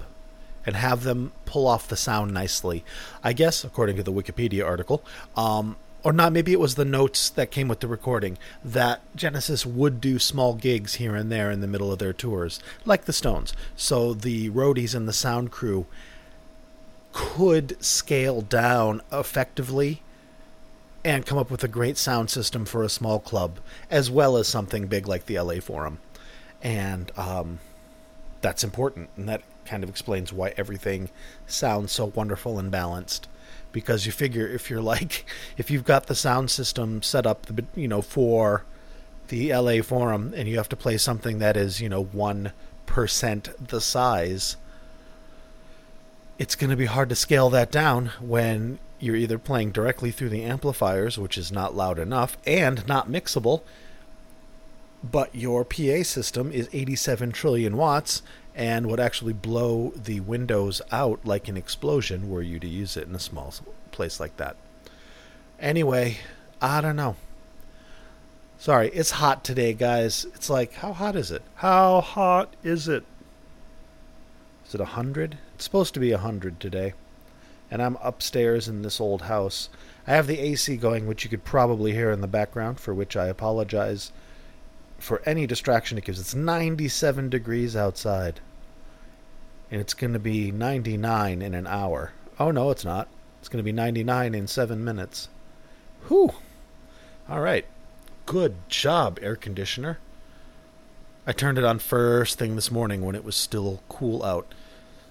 and 0.65 0.75
have 0.75 1.03
them 1.03 1.31
pull 1.45 1.67
off 1.67 1.87
the 1.87 1.95
sound 1.95 2.33
nicely. 2.33 2.83
I 3.23 3.33
guess, 3.33 3.63
according 3.63 3.97
to 3.97 4.03
the 4.03 4.11
Wikipedia 4.11 4.65
article, 4.65 5.03
um, 5.37 5.75
or 6.03 6.13
not, 6.13 6.31
maybe 6.31 6.51
it 6.51 6.59
was 6.59 6.75
the 6.75 6.85
notes 6.85 7.29
that 7.29 7.51
came 7.51 7.67
with 7.67 7.79
the 7.79 7.87
recording, 7.87 8.37
that 8.63 9.01
Genesis 9.15 9.65
would 9.65 9.99
do 9.99 10.19
small 10.19 10.53
gigs 10.53 10.95
here 10.95 11.15
and 11.15 11.31
there 11.31 11.49
in 11.49 11.61
the 11.61 11.67
middle 11.67 11.91
of 11.91 11.99
their 11.99 12.13
tours, 12.13 12.59
like 12.85 13.05
the 13.05 13.13
Stones. 13.13 13.53
So 13.75 14.13
the 14.13 14.51
roadies 14.51 14.93
and 14.93 15.07
the 15.07 15.13
sound 15.13 15.51
crew 15.51 15.87
could 17.11 17.83
scale 17.83 18.41
down 18.41 19.01
effectively 19.11 20.01
and 21.03 21.25
come 21.25 21.37
up 21.37 21.49
with 21.49 21.63
a 21.63 21.67
great 21.67 21.97
sound 21.97 22.29
system 22.29 22.65
for 22.65 22.83
a 22.83 22.89
small 22.89 23.19
club, 23.19 23.57
as 23.89 24.11
well 24.11 24.37
as 24.37 24.47
something 24.47 24.85
big 24.87 25.07
like 25.07 25.25
the 25.25 25.39
LA 25.39 25.55
Forum. 25.55 25.97
And 26.65 27.11
um, 27.15 27.59
that's 28.41 28.63
important, 28.63 29.11
and 29.15 29.29
that 29.29 29.43
kind 29.65 29.83
of 29.83 29.89
explains 29.89 30.33
why 30.33 30.51
everything 30.57 31.11
sounds 31.45 31.91
so 31.91 32.05
wonderful 32.15 32.57
and 32.57 32.71
balanced. 32.71 33.27
Because 33.71 34.07
you 34.07 34.11
figure 34.11 34.47
if 34.47 34.67
you're 34.71 34.81
like, 34.95 35.25
if 35.57 35.69
you've 35.69 35.83
got 35.83 36.07
the 36.07 36.15
sound 36.15 36.49
system 36.49 37.03
set 37.03 37.27
up, 37.27 37.45
you 37.75 37.87
know, 37.87 38.01
for 38.01 38.63
the 39.27 39.53
LA 39.53 39.83
Forum, 39.83 40.33
and 40.35 40.49
you 40.49 40.57
have 40.57 40.69
to 40.69 40.75
play 40.75 40.97
something 40.97 41.37
that 41.37 41.55
is, 41.55 41.81
you 41.81 41.87
know, 41.87 42.03
one 42.03 42.51
percent 42.87 43.49
the 43.67 43.79
size, 43.79 44.57
it's 46.39 46.55
going 46.55 46.71
to 46.71 46.75
be 46.75 46.85
hard 46.85 47.09
to 47.09 47.15
scale 47.15 47.51
that 47.51 47.71
down 47.71 48.07
when 48.19 48.79
you're 48.99 49.15
either 49.15 49.37
playing 49.37 49.71
directly 49.71 50.09
through 50.09 50.29
the 50.29 50.41
amplifiers, 50.41 51.19
which 51.19 51.37
is 51.37 51.51
not 51.51 51.75
loud 51.75 51.99
enough 51.99 52.39
and 52.47 52.87
not 52.87 53.07
mixable, 53.07 53.61
but 55.11 55.33
your 55.35 55.63
PA 55.63 56.03
system 56.03 56.51
is 56.51 56.69
87 56.73 57.31
trillion 57.31 57.77
watts 57.77 58.21
and 58.55 58.87
would 58.87 58.99
actually 58.99 59.33
blow 59.33 59.91
the 59.95 60.21
windows 60.21 60.81
out 60.91 61.19
like 61.25 61.47
an 61.47 61.57
explosion 61.57 62.29
were 62.29 62.41
you 62.41 62.59
to 62.59 62.67
use 62.67 62.95
it 62.95 63.07
in 63.07 63.15
a 63.15 63.19
small 63.19 63.53
place 63.91 64.19
like 64.19 64.37
that. 64.37 64.55
Anyway, 65.59 66.17
I 66.61 66.81
don't 66.81 66.95
know. 66.95 67.15
Sorry, 68.57 68.89
it's 68.89 69.11
hot 69.11 69.43
today, 69.43 69.73
guys. 69.73 70.25
It's 70.33 70.49
like, 70.49 70.73
how 70.75 70.93
hot 70.93 71.15
is 71.15 71.29
it? 71.29 71.41
How 71.55 72.01
hot 72.01 72.53
is 72.63 72.87
it? 72.87 73.03
Is 74.65 74.73
it 74.73 74.79
100? 74.79 75.37
It's 75.53 75.65
supposed 75.65 75.93
to 75.93 75.99
be 75.99 76.11
100 76.11 76.59
today. 76.59 76.93
And 77.69 77.81
I'm 77.81 77.97
upstairs 78.01 78.67
in 78.67 78.81
this 78.81 79.01
old 79.01 79.23
house. 79.23 79.69
I 80.07 80.11
have 80.11 80.27
the 80.27 80.39
AC 80.39 80.77
going, 80.77 81.07
which 81.07 81.23
you 81.23 81.29
could 81.29 81.43
probably 81.43 81.91
hear 81.91 82.11
in 82.11 82.21
the 82.21 82.27
background, 82.27 82.79
for 82.79 82.93
which 82.93 83.17
I 83.17 83.27
apologize 83.27 84.11
for 85.05 85.21
any 85.25 85.45
distraction 85.47 85.97
it 85.97 86.03
gives. 86.03 86.19
It's 86.19 86.35
97 86.35 87.29
degrees 87.29 87.75
outside. 87.75 88.39
And 89.71 89.79
it's 89.79 89.93
going 89.93 90.13
to 90.13 90.19
be 90.19 90.51
99 90.51 91.41
in 91.41 91.53
an 91.53 91.67
hour. 91.67 92.11
Oh, 92.39 92.51
no, 92.51 92.71
it's 92.71 92.85
not. 92.85 93.07
It's 93.39 93.47
going 93.47 93.59
to 93.59 93.63
be 93.63 93.71
99 93.71 94.33
in 94.33 94.47
seven 94.47 94.83
minutes. 94.83 95.29
Whew. 96.07 96.33
All 97.29 97.39
right. 97.39 97.65
Good 98.25 98.55
job, 98.67 99.19
air 99.21 99.35
conditioner. 99.35 99.99
I 101.27 101.31
turned 101.31 101.57
it 101.57 101.63
on 101.63 101.79
first 101.79 102.37
thing 102.37 102.55
this 102.55 102.71
morning 102.71 103.03
when 103.03 103.15
it 103.15 103.23
was 103.23 103.35
still 103.35 103.81
cool 103.89 104.23
out, 104.23 104.53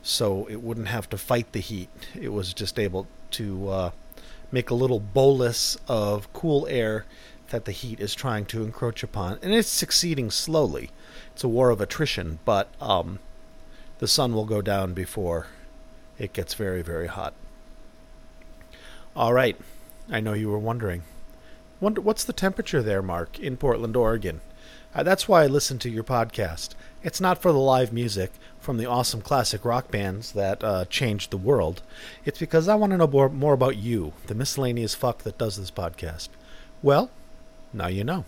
so 0.03 0.47
it 0.47 0.63
wouldn't 0.63 0.89
have 0.89 1.09
to 1.11 1.19
fight 1.19 1.53
the 1.53 1.61
heat. 1.61 1.89
It 2.21 2.33
was 2.33 2.53
just 2.53 2.79
able 2.79 3.07
to 3.33 3.69
uh, 3.69 3.91
make 4.53 4.71
a 4.71 4.75
little 4.75 5.01
bolus 5.01 5.77
of 5.89 6.33
cool 6.33 6.67
air 6.69 7.05
that 7.55 7.67
the 7.67 7.71
heat 7.71 8.01
is 8.01 8.17
trying 8.17 8.45
to 8.45 8.65
encroach 8.65 9.05
upon, 9.05 9.39
and 9.41 9.55
it's 9.55 9.69
succeeding 9.69 10.29
slowly. 10.29 10.91
It's 11.33 11.45
a 11.45 11.49
war 11.49 11.71
of 11.71 11.81
attrition, 11.81 12.41
but 12.45 12.69
um, 12.81 13.21
the 14.01 14.09
sun 14.09 14.35
will 14.35 14.45
go 14.45 14.61
down 14.61 14.93
before 14.93 15.47
it 16.19 16.33
gets 16.33 16.55
very, 16.55 16.83
very 16.83 17.07
hot. 17.07 17.33
All 19.15 19.33
right, 19.33 19.57
I 20.11 20.19
know 20.19 20.33
you 20.33 20.49
were 20.51 20.59
wondering. 20.59 21.05
Wonder 21.79 22.01
what's 22.01 22.25
the 22.25 22.33
temperature 22.33 22.83
there, 22.83 23.03
Mark, 23.03 23.39
in 23.39 23.57
Portland, 23.57 23.95
Oregon? 23.95 24.41
Uh, 24.93 25.05
that's 25.05 25.29
why 25.29 25.45
I 25.45 25.47
listen 25.47 25.79
to 25.79 25.89
your 25.89 26.03
podcast. 26.03 26.71
It's 27.05 27.21
not 27.21 27.41
for 27.41 27.53
the 27.53 27.59
live 27.59 27.93
music 27.93 28.33
from 28.59 28.79
the 28.79 28.87
awesome 28.87 29.21
classic 29.21 29.65
rock 29.65 29.93
bands 29.93 30.33
that 30.33 30.65
uh, 30.65 30.87
changed 30.87 31.31
the 31.31 31.37
world. 31.37 31.83
It's 32.25 32.41
because 32.41 32.67
I 32.67 32.75
want 32.75 32.91
to 32.91 32.97
know 32.97 33.07
more, 33.07 33.29
more 33.29 33.55
about 33.55 33.77
you, 33.77 34.13
the 34.27 34.35
miscellaneous 34.35 34.97
fuck 34.97 35.19
that 35.19 35.39
does 35.39 35.57
this 35.57 35.71
podcast. 35.71 36.31
Well, 36.83 37.11
now 37.75 37.89
you 37.89 38.05
know. 38.05 38.25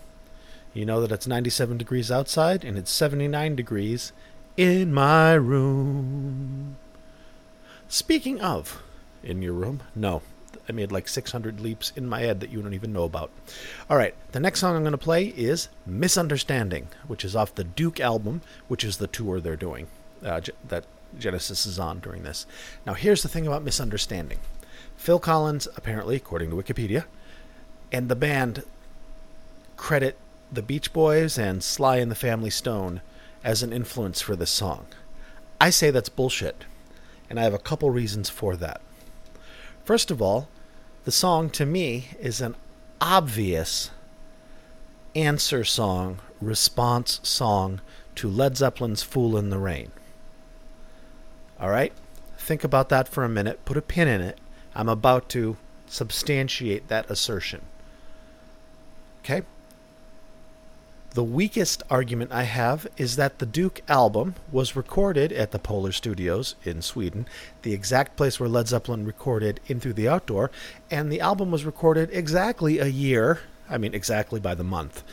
You 0.73 0.85
know 0.85 1.01
that 1.01 1.11
it's 1.11 1.25
97 1.25 1.77
degrees 1.77 2.11
outside 2.11 2.63
and 2.63 2.77
it's 2.77 2.91
79 2.91 3.55
degrees 3.55 4.11
in 4.55 4.93
my 4.93 5.33
room. 5.33 6.77
Speaking 7.87 8.41
of 8.41 8.83
in 9.23 9.41
your 9.41 9.53
room, 9.53 9.81
no, 9.95 10.21
I 10.67 10.73
made 10.73 10.91
like 10.91 11.07
600 11.07 11.59
leaps 11.59 11.93
in 11.95 12.07
my 12.07 12.21
head 12.21 12.41
that 12.41 12.51
you 12.51 12.61
don't 12.61 12.73
even 12.73 12.91
know 12.91 13.05
about. 13.05 13.31
All 13.89 13.97
right, 13.97 14.13
the 14.33 14.39
next 14.39 14.59
song 14.59 14.75
I'm 14.75 14.83
going 14.83 14.91
to 14.91 14.97
play 14.97 15.27
is 15.27 15.69
Misunderstanding, 15.85 16.89
which 17.07 17.23
is 17.23 17.35
off 17.35 17.55
the 17.55 17.63
Duke 17.63 17.99
album, 17.99 18.41
which 18.67 18.83
is 18.83 18.97
the 18.97 19.07
tour 19.07 19.39
they're 19.39 19.55
doing 19.55 19.87
uh, 20.23 20.41
that 20.67 20.85
Genesis 21.17 21.65
is 21.65 21.79
on 21.79 21.99
during 21.99 22.23
this. 22.23 22.45
Now, 22.85 22.93
here's 22.93 23.23
the 23.23 23.29
thing 23.29 23.47
about 23.47 23.63
Misunderstanding 23.63 24.39
Phil 24.97 25.19
Collins, 25.19 25.67
apparently, 25.77 26.15
according 26.15 26.49
to 26.49 26.55
Wikipedia, 26.55 27.05
and 27.91 28.09
the 28.09 28.15
band 28.15 28.63
credit 29.77 30.17
the 30.51 30.61
Beach 30.61 30.91
Boys 30.93 31.37
and 31.37 31.63
Sly 31.63 31.97
and 31.97 32.11
the 32.11 32.15
Family 32.15 32.49
Stone 32.49 33.01
as 33.43 33.63
an 33.63 33.71
influence 33.71 34.21
for 34.21 34.35
this 34.35 34.51
song. 34.51 34.87
I 35.59 35.69
say 35.69 35.91
that's 35.91 36.09
bullshit, 36.09 36.65
and 37.29 37.39
I 37.39 37.43
have 37.43 37.53
a 37.53 37.59
couple 37.59 37.89
reasons 37.89 38.29
for 38.29 38.55
that. 38.57 38.81
First 39.83 40.11
of 40.11 40.21
all, 40.21 40.49
the 41.05 41.11
song 41.11 41.49
to 41.51 41.65
me 41.65 42.09
is 42.19 42.41
an 42.41 42.55
obvious 42.99 43.91
answer 45.15 45.63
song, 45.63 46.19
response 46.41 47.19
song 47.23 47.81
to 48.15 48.27
Led 48.27 48.57
Zeppelin's 48.57 49.03
Fool 49.03 49.37
in 49.37 49.49
the 49.49 49.57
Rain. 49.57 49.91
All 51.59 51.69
right? 51.69 51.93
Think 52.37 52.63
about 52.63 52.89
that 52.89 53.07
for 53.07 53.23
a 53.23 53.29
minute. 53.29 53.65
Put 53.65 53.77
a 53.77 53.81
pin 53.81 54.07
in 54.07 54.21
it. 54.21 54.39
I'm 54.75 54.89
about 54.89 55.29
to 55.29 55.57
substantiate 55.87 56.87
that 56.87 57.09
assertion. 57.09 57.61
Okay? 59.19 59.43
The 61.11 61.23
weakest 61.23 61.81
argument 61.89 62.31
I 62.31 62.43
have 62.43 62.85
is 62.97 63.15
that 63.15 63.39
the 63.39 63.45
Duke 63.45 63.81
album 63.87 64.35
was 64.51 64.75
recorded 64.75 65.31
at 65.31 65.51
the 65.51 65.57
Polar 65.57 65.91
Studios 65.91 66.55
in 66.63 66.81
Sweden, 66.81 67.27
the 67.63 67.73
exact 67.73 68.15
place 68.15 68.39
where 68.39 68.49
Led 68.49 68.67
Zeppelin 68.67 69.05
recorded 69.05 69.59
In 69.67 69.79
Through 69.79 69.93
the 69.93 70.07
Outdoor, 70.07 70.51
and 70.91 71.11
the 71.11 71.21
album 71.21 71.49
was 71.49 71.65
recorded 71.65 72.09
exactly 72.11 72.77
a 72.77 72.85
year, 72.85 73.39
I 73.67 73.77
mean, 73.79 73.95
exactly 73.95 74.39
by 74.39 74.53
the 74.53 74.63
month. 74.63 75.03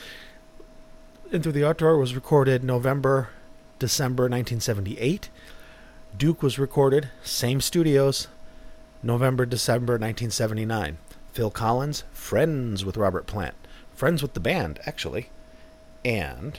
In 1.32 1.42
Through 1.42 1.52
the 1.52 1.66
Outdoor 1.66 1.96
was 1.96 2.14
recorded 2.14 2.62
November, 2.62 3.30
December 3.78 4.24
1978. 4.24 5.30
Duke 6.18 6.42
was 6.42 6.58
recorded, 6.58 7.08
same 7.22 7.60
studios, 7.60 8.28
November, 9.02 9.46
December 9.46 9.94
1979. 9.94 10.98
Phil 11.32 11.50
Collins, 11.50 12.04
friends 12.12 12.84
with 12.84 12.96
Robert 12.96 13.26
Plant. 13.26 13.54
Friends 13.94 14.22
with 14.22 14.34
the 14.34 14.40
band, 14.40 14.78
actually. 14.86 15.30
And 16.04 16.58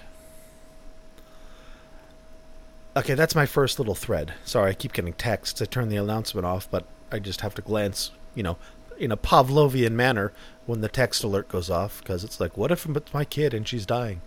okay, 2.98 3.14
that's 3.14 3.36
my 3.36 3.46
first 3.46 3.78
little 3.80 3.96
thread. 3.96 4.34
Sorry, 4.44 4.72
I 4.72 4.74
keep 4.74 4.94
getting 4.94 5.14
texts. 5.14 5.62
I 5.62 5.66
turn 5.66 5.90
the 5.90 5.98
announcement 5.98 6.46
off, 6.46 6.70
but 6.70 6.86
I 7.12 7.20
just 7.20 7.42
have 7.42 7.54
to 7.56 7.62
glance, 7.62 8.12
you 8.34 8.44
know, 8.44 8.58
in 8.98 9.12
a 9.12 9.18
Pavlovian 9.18 9.92
manner 9.92 10.32
when 10.66 10.82
the 10.82 10.90
text 10.90 11.24
alert 11.24 11.48
goes 11.48 11.70
off 11.70 12.00
because 12.00 12.24
it's 12.24 12.40
like, 12.40 12.58
what 12.58 12.72
if 12.72 12.86
it's 12.86 13.14
my 13.14 13.26
kid 13.26 13.54
and 13.54 13.68
she's 13.68 13.86
dying, 13.86 14.22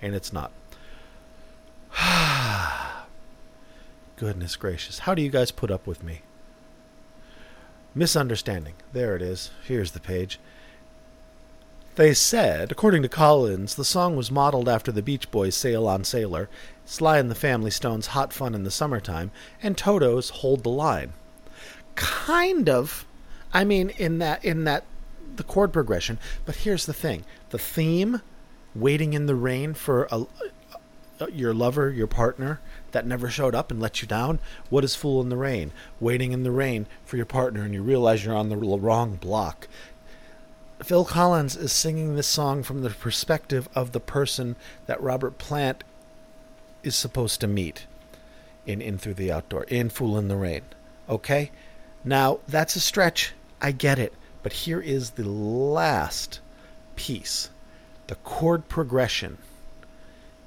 and 0.00 0.14
it's 0.14 0.32
not. 0.32 0.52
Goodness 4.16 4.56
gracious, 4.56 5.00
how 5.00 5.14
do 5.14 5.22
you 5.22 5.30
guys 5.30 5.50
put 5.50 5.70
up 5.70 5.86
with 5.86 6.02
me? 6.02 6.22
Misunderstanding. 7.94 8.74
There 8.92 9.14
it 9.16 9.22
is. 9.22 9.50
Here's 9.64 9.90
the 9.90 10.00
page. 10.00 10.38
They 11.94 12.14
said, 12.14 12.72
according 12.72 13.02
to 13.02 13.08
Collins, 13.08 13.74
the 13.74 13.84
song 13.84 14.16
was 14.16 14.30
modeled 14.30 14.66
after 14.66 14.90
the 14.90 15.02
Beach 15.02 15.30
Boys' 15.30 15.54
Sail 15.54 15.86
on 15.86 16.04
Sailor, 16.04 16.48
Sly 16.86 17.18
and 17.18 17.30
the 17.30 17.34
Family 17.34 17.70
Stone's 17.70 18.08
Hot 18.08 18.32
Fun 18.32 18.54
in 18.54 18.64
the 18.64 18.70
Summertime, 18.70 19.30
and 19.62 19.76
Toto's 19.76 20.30
Hold 20.30 20.62
the 20.62 20.70
Line. 20.70 21.12
Kind 21.94 22.70
of. 22.70 23.04
I 23.52 23.64
mean, 23.64 23.90
in 23.90 24.20
that, 24.20 24.42
in 24.42 24.64
that, 24.64 24.84
the 25.36 25.42
chord 25.42 25.70
progression. 25.70 26.18
But 26.46 26.56
here's 26.56 26.86
the 26.86 26.94
thing 26.94 27.24
the 27.50 27.58
theme, 27.58 28.22
waiting 28.74 29.12
in 29.12 29.26
the 29.26 29.34
rain 29.34 29.74
for 29.74 30.08
a, 30.10 30.26
your 31.30 31.52
lover, 31.52 31.90
your 31.90 32.06
partner, 32.06 32.60
that 32.92 33.06
never 33.06 33.28
showed 33.28 33.54
up 33.54 33.70
and 33.70 33.80
let 33.80 34.00
you 34.00 34.08
down? 34.08 34.38
What 34.70 34.84
is 34.84 34.94
Fool 34.94 35.20
in 35.20 35.28
the 35.28 35.36
Rain? 35.36 35.72
Waiting 36.00 36.32
in 36.32 36.42
the 36.42 36.50
rain 36.50 36.86
for 37.04 37.16
your 37.16 37.26
partner 37.26 37.62
and 37.62 37.74
you 37.74 37.82
realize 37.82 38.24
you're 38.24 38.34
on 38.34 38.48
the 38.48 38.56
wrong 38.56 39.16
block. 39.16 39.68
Phil 40.84 41.04
Collins 41.04 41.56
is 41.56 41.72
singing 41.72 42.16
this 42.16 42.26
song 42.26 42.64
from 42.64 42.82
the 42.82 42.90
perspective 42.90 43.68
of 43.72 43.92
the 43.92 44.00
person 44.00 44.56
that 44.86 45.00
Robert 45.00 45.38
Plant 45.38 45.84
is 46.82 46.96
supposed 46.96 47.40
to 47.40 47.46
meet 47.46 47.86
in 48.66 48.80
In 48.82 48.98
Through 48.98 49.14
the 49.14 49.30
Outdoor, 49.30 49.62
in 49.64 49.90
Fool 49.90 50.18
in 50.18 50.26
the 50.26 50.36
Rain. 50.36 50.62
Okay? 51.08 51.52
Now, 52.04 52.40
that's 52.48 52.74
a 52.74 52.80
stretch. 52.80 53.32
I 53.60 53.70
get 53.70 54.00
it. 54.00 54.12
But 54.42 54.52
here 54.52 54.80
is 54.80 55.10
the 55.10 55.28
last 55.28 56.40
piece. 56.96 57.50
The 58.08 58.16
chord 58.16 58.68
progression 58.68 59.38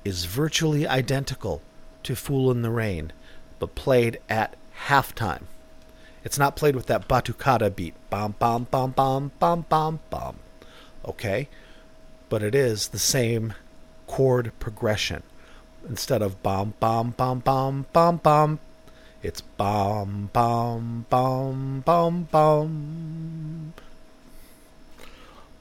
is 0.04 0.26
virtually 0.26 0.86
identical 0.86 1.62
to 2.04 2.14
Fool 2.14 2.52
in 2.52 2.62
the 2.62 2.72
Rain, 2.72 3.14
but 3.58 3.74
played 3.74 4.20
at 4.28 4.56
halftime. 4.88 5.44
It's 6.26 6.40
not 6.40 6.56
played 6.56 6.76
with 6.76 6.88
that 6.88 7.08
batucada 7.08 7.74
beat. 7.74 7.94
Bam, 8.10 8.36
bam, 8.40 8.64
bam, 8.72 8.92
bam, 8.92 9.32
bam, 9.40 9.66
bam, 9.70 10.00
bam. 10.10 10.36
Okay? 11.06 11.48
But 12.28 12.42
it 12.42 12.56
is 12.56 12.88
the 12.88 13.00
same 13.00 13.54
chord 14.08 14.52
progression. 14.60 15.24
instead 15.88 16.22
of 16.22 16.42
bomb 16.42 16.74
bomb 16.80 17.12
bomb 17.12 17.40
bomb 17.40 17.86
bomb 17.94 18.18
bomb. 18.18 18.60
It's 19.22 19.42
bomb 19.42 20.30
bomb 20.34 21.06
bomb 21.10 21.82
bomb 21.82 22.24
bomb. 22.32 23.74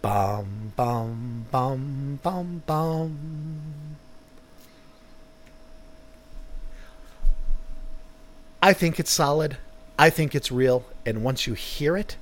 Bum 0.03 0.73
bum 0.77 1.47
bum 1.51 2.21
bum 2.23 2.63
bum. 2.67 3.97
I 8.63 8.73
think 8.73 8.99
it's 8.99 9.13
solid. 9.13 9.59
I 9.99 10.11
think 10.11 10.35
it's 10.35 10.51
real. 10.51 10.85
And 11.07 11.23
once 11.23 11.47
you 11.47 11.55
hear 11.55 11.97
it, 11.97 12.17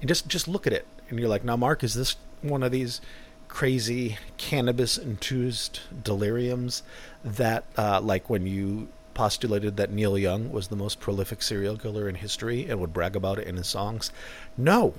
and 0.00 0.08
just 0.08 0.28
just 0.28 0.48
look 0.48 0.66
at 0.66 0.72
it, 0.72 0.86
and 1.08 1.18
you're 1.18 1.28
like, 1.28 1.44
now, 1.44 1.56
Mark, 1.56 1.84
is 1.84 1.94
this 1.94 2.16
one 2.42 2.62
of 2.62 2.72
these 2.72 3.00
crazy 3.48 4.16
cannabis 4.38 4.96
enthused 4.96 5.80
deliriums 6.02 6.82
that, 7.22 7.64
uh, 7.76 8.00
like 8.00 8.30
when 8.30 8.46
you 8.46 8.88
postulated 9.14 9.76
that 9.76 9.92
Neil 9.92 10.16
Young 10.16 10.50
was 10.50 10.68
the 10.68 10.76
most 10.76 11.00
prolific 11.00 11.42
serial 11.42 11.76
killer 11.76 12.08
in 12.08 12.14
history 12.14 12.66
and 12.66 12.80
would 12.80 12.94
brag 12.94 13.14
about 13.14 13.38
it 13.38 13.46
in 13.46 13.56
his 13.56 13.66
songs? 13.66 14.10
No, 14.56 14.94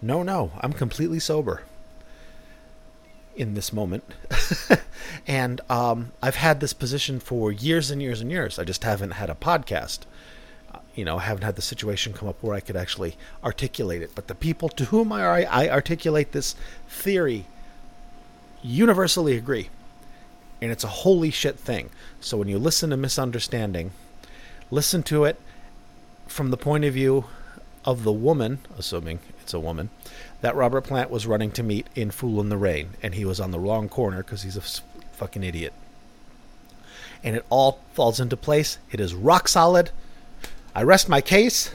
no, 0.00 0.22
no. 0.22 0.52
I'm 0.60 0.72
completely 0.72 1.20
sober 1.20 1.62
in 3.36 3.54
this 3.54 3.72
moment. 3.72 4.04
and 5.26 5.60
um, 5.68 6.12
I've 6.22 6.36
had 6.36 6.60
this 6.60 6.72
position 6.72 7.20
for 7.20 7.52
years 7.52 7.90
and 7.90 8.00
years 8.00 8.20
and 8.20 8.30
years. 8.30 8.58
I 8.58 8.64
just 8.64 8.84
haven't 8.84 9.12
had 9.12 9.30
a 9.30 9.34
podcast. 9.34 10.00
You 11.00 11.06
know, 11.06 11.16
haven't 11.16 11.44
had 11.44 11.56
the 11.56 11.62
situation 11.62 12.12
come 12.12 12.28
up 12.28 12.42
where 12.42 12.54
I 12.54 12.60
could 12.60 12.76
actually 12.76 13.16
articulate 13.42 14.02
it. 14.02 14.10
But 14.14 14.26
the 14.26 14.34
people 14.34 14.68
to 14.68 14.84
whom 14.84 15.14
I, 15.14 15.44
I 15.44 15.70
articulate 15.70 16.32
this 16.32 16.54
theory 16.90 17.46
universally 18.62 19.34
agree. 19.34 19.70
And 20.60 20.70
it's 20.70 20.84
a 20.84 20.88
holy 20.88 21.30
shit 21.30 21.58
thing. 21.58 21.88
So 22.20 22.36
when 22.36 22.48
you 22.48 22.58
listen 22.58 22.90
to 22.90 22.98
Misunderstanding, 22.98 23.92
listen 24.70 25.02
to 25.04 25.24
it 25.24 25.40
from 26.26 26.50
the 26.50 26.58
point 26.58 26.84
of 26.84 26.92
view 26.92 27.24
of 27.86 28.04
the 28.04 28.12
woman, 28.12 28.58
assuming 28.76 29.20
it's 29.40 29.54
a 29.54 29.58
woman, 29.58 29.88
that 30.42 30.54
Robert 30.54 30.82
Plant 30.82 31.08
was 31.08 31.26
running 31.26 31.50
to 31.52 31.62
meet 31.62 31.86
in 31.94 32.10
Fool 32.10 32.42
in 32.42 32.50
the 32.50 32.58
Rain, 32.58 32.90
and 33.02 33.14
he 33.14 33.24
was 33.24 33.40
on 33.40 33.52
the 33.52 33.58
wrong 33.58 33.88
corner 33.88 34.18
because 34.18 34.42
he's 34.42 34.58
a 34.58 34.82
fucking 35.16 35.44
idiot. 35.44 35.72
And 37.24 37.36
it 37.36 37.46
all 37.48 37.80
falls 37.94 38.20
into 38.20 38.36
place. 38.36 38.76
It 38.92 39.00
is 39.00 39.14
rock 39.14 39.48
solid. 39.48 39.92
I 40.74 40.82
rest 40.82 41.08
my 41.08 41.20
case. 41.20 41.70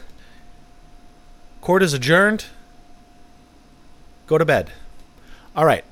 Court 1.61 1.83
is 1.83 1.93
adjourned. 1.93 2.45
Go 4.27 4.37
to 4.37 4.45
bed. 4.45 4.71
All 5.55 5.65
right. 5.65 5.83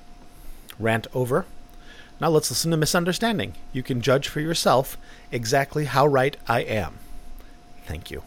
Rant 0.80 1.08
over. 1.14 1.46
Now 2.22 2.30
let's 2.30 2.50
listen 2.50 2.72
to 2.72 2.78
Misunderstanding. 2.78 3.56
You 3.74 3.84
can 3.84 4.02
judge 4.02 4.28
for 4.28 4.40
yourself 4.40 4.98
exactly 5.32 5.86
how 5.86 6.08
right 6.08 6.38
I 6.48 6.62
am. 6.62 7.00
Thank 7.86 8.10
you. 8.12 8.24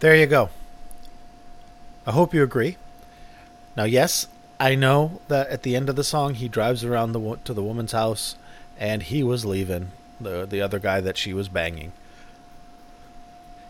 There 0.00 0.16
you 0.16 0.26
go. 0.26 0.48
I 2.06 2.12
hope 2.12 2.32
you 2.32 2.42
agree. 2.42 2.78
Now, 3.76 3.84
yes, 3.84 4.26
I 4.58 4.74
know 4.74 5.20
that 5.28 5.48
at 5.48 5.62
the 5.62 5.76
end 5.76 5.90
of 5.90 5.96
the 5.96 6.04
song 6.04 6.34
he 6.34 6.48
drives 6.48 6.82
around 6.82 7.12
the 7.12 7.38
to 7.44 7.52
the 7.52 7.62
woman's 7.62 7.92
house, 7.92 8.34
and 8.78 9.02
he 9.02 9.22
was 9.22 9.44
leaving 9.44 9.88
the 10.18 10.46
the 10.46 10.62
other 10.62 10.78
guy 10.78 11.02
that 11.02 11.18
she 11.18 11.34
was 11.34 11.50
banging. 11.50 11.92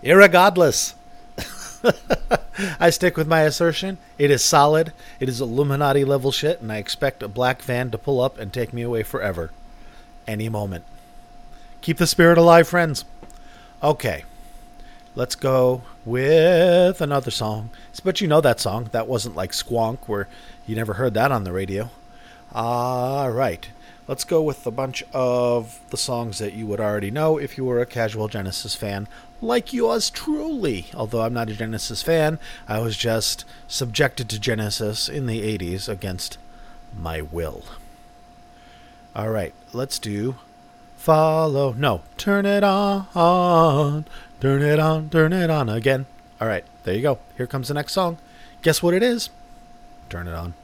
Irregardless, 0.04 0.94
I 2.80 2.90
stick 2.90 3.16
with 3.16 3.26
my 3.26 3.40
assertion. 3.40 3.98
It 4.16 4.30
is 4.30 4.44
solid. 4.44 4.92
It 5.18 5.28
is 5.28 5.40
Illuminati 5.40 6.04
level 6.04 6.30
shit, 6.30 6.60
and 6.60 6.70
I 6.70 6.76
expect 6.76 7.24
a 7.24 7.28
black 7.28 7.60
van 7.60 7.90
to 7.90 7.98
pull 7.98 8.20
up 8.20 8.38
and 8.38 8.52
take 8.52 8.72
me 8.72 8.82
away 8.82 9.02
forever, 9.02 9.50
any 10.28 10.48
moment. 10.48 10.84
Keep 11.80 11.98
the 11.98 12.06
spirit 12.06 12.38
alive, 12.38 12.68
friends. 12.68 13.04
Okay, 13.82 14.24
let's 15.14 15.34
go 15.34 15.82
with 16.04 17.00
another 17.00 17.30
song. 17.30 17.70
But 18.02 18.20
you 18.20 18.28
know 18.28 18.40
that 18.40 18.60
song. 18.60 18.88
That 18.92 19.08
wasn't 19.08 19.36
like 19.36 19.52
Squonk, 19.52 19.98
where 20.06 20.28
you 20.66 20.74
never 20.76 20.94
heard 20.94 21.14
that 21.14 21.32
on 21.32 21.44
the 21.44 21.52
radio. 21.52 21.90
All 22.52 23.30
right. 23.30 23.68
Let's 24.08 24.24
go 24.24 24.42
with 24.42 24.66
a 24.66 24.72
bunch 24.72 25.04
of 25.12 25.78
the 25.90 25.96
songs 25.96 26.38
that 26.38 26.54
you 26.54 26.66
would 26.66 26.80
already 26.80 27.12
know 27.12 27.38
if 27.38 27.56
you 27.56 27.64
were 27.64 27.80
a 27.80 27.86
casual 27.86 28.26
Genesis 28.26 28.74
fan, 28.74 29.06
like 29.40 29.72
yours 29.72 30.10
truly. 30.10 30.86
Although 30.94 31.22
I'm 31.22 31.32
not 31.32 31.48
a 31.48 31.54
Genesis 31.54 32.02
fan, 32.02 32.40
I 32.66 32.80
was 32.80 32.96
just 32.96 33.44
subjected 33.68 34.28
to 34.30 34.40
Genesis 34.40 35.08
in 35.08 35.26
the 35.26 35.42
80s 35.56 35.88
against 35.88 36.38
my 36.98 37.22
will. 37.22 37.62
All 39.14 39.30
right, 39.30 39.54
let's 39.72 40.00
do 40.00 40.34
follow. 40.96 41.72
No, 41.72 42.02
turn 42.16 42.46
it 42.46 42.64
on. 42.64 44.06
Turn 44.40 44.62
it 44.62 44.78
on, 44.78 45.10
turn 45.10 45.34
it 45.34 45.50
on 45.50 45.68
again. 45.68 46.06
All 46.40 46.48
right, 46.48 46.64
there 46.84 46.94
you 46.94 47.02
go. 47.02 47.18
Here 47.36 47.46
comes 47.46 47.68
the 47.68 47.74
next 47.74 47.92
song. 47.92 48.16
Guess 48.62 48.82
what 48.82 48.94
it 48.94 49.02
is? 49.02 49.28
Turn 50.08 50.26
it 50.26 50.34
on. 50.34 50.54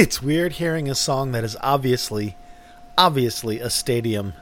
It's 0.00 0.22
weird 0.22 0.52
hearing 0.52 0.88
a 0.88 0.94
song 0.94 1.32
that 1.32 1.44
is 1.44 1.58
obviously, 1.60 2.34
obviously 2.96 3.60
a 3.60 3.68
stadium 3.68 4.32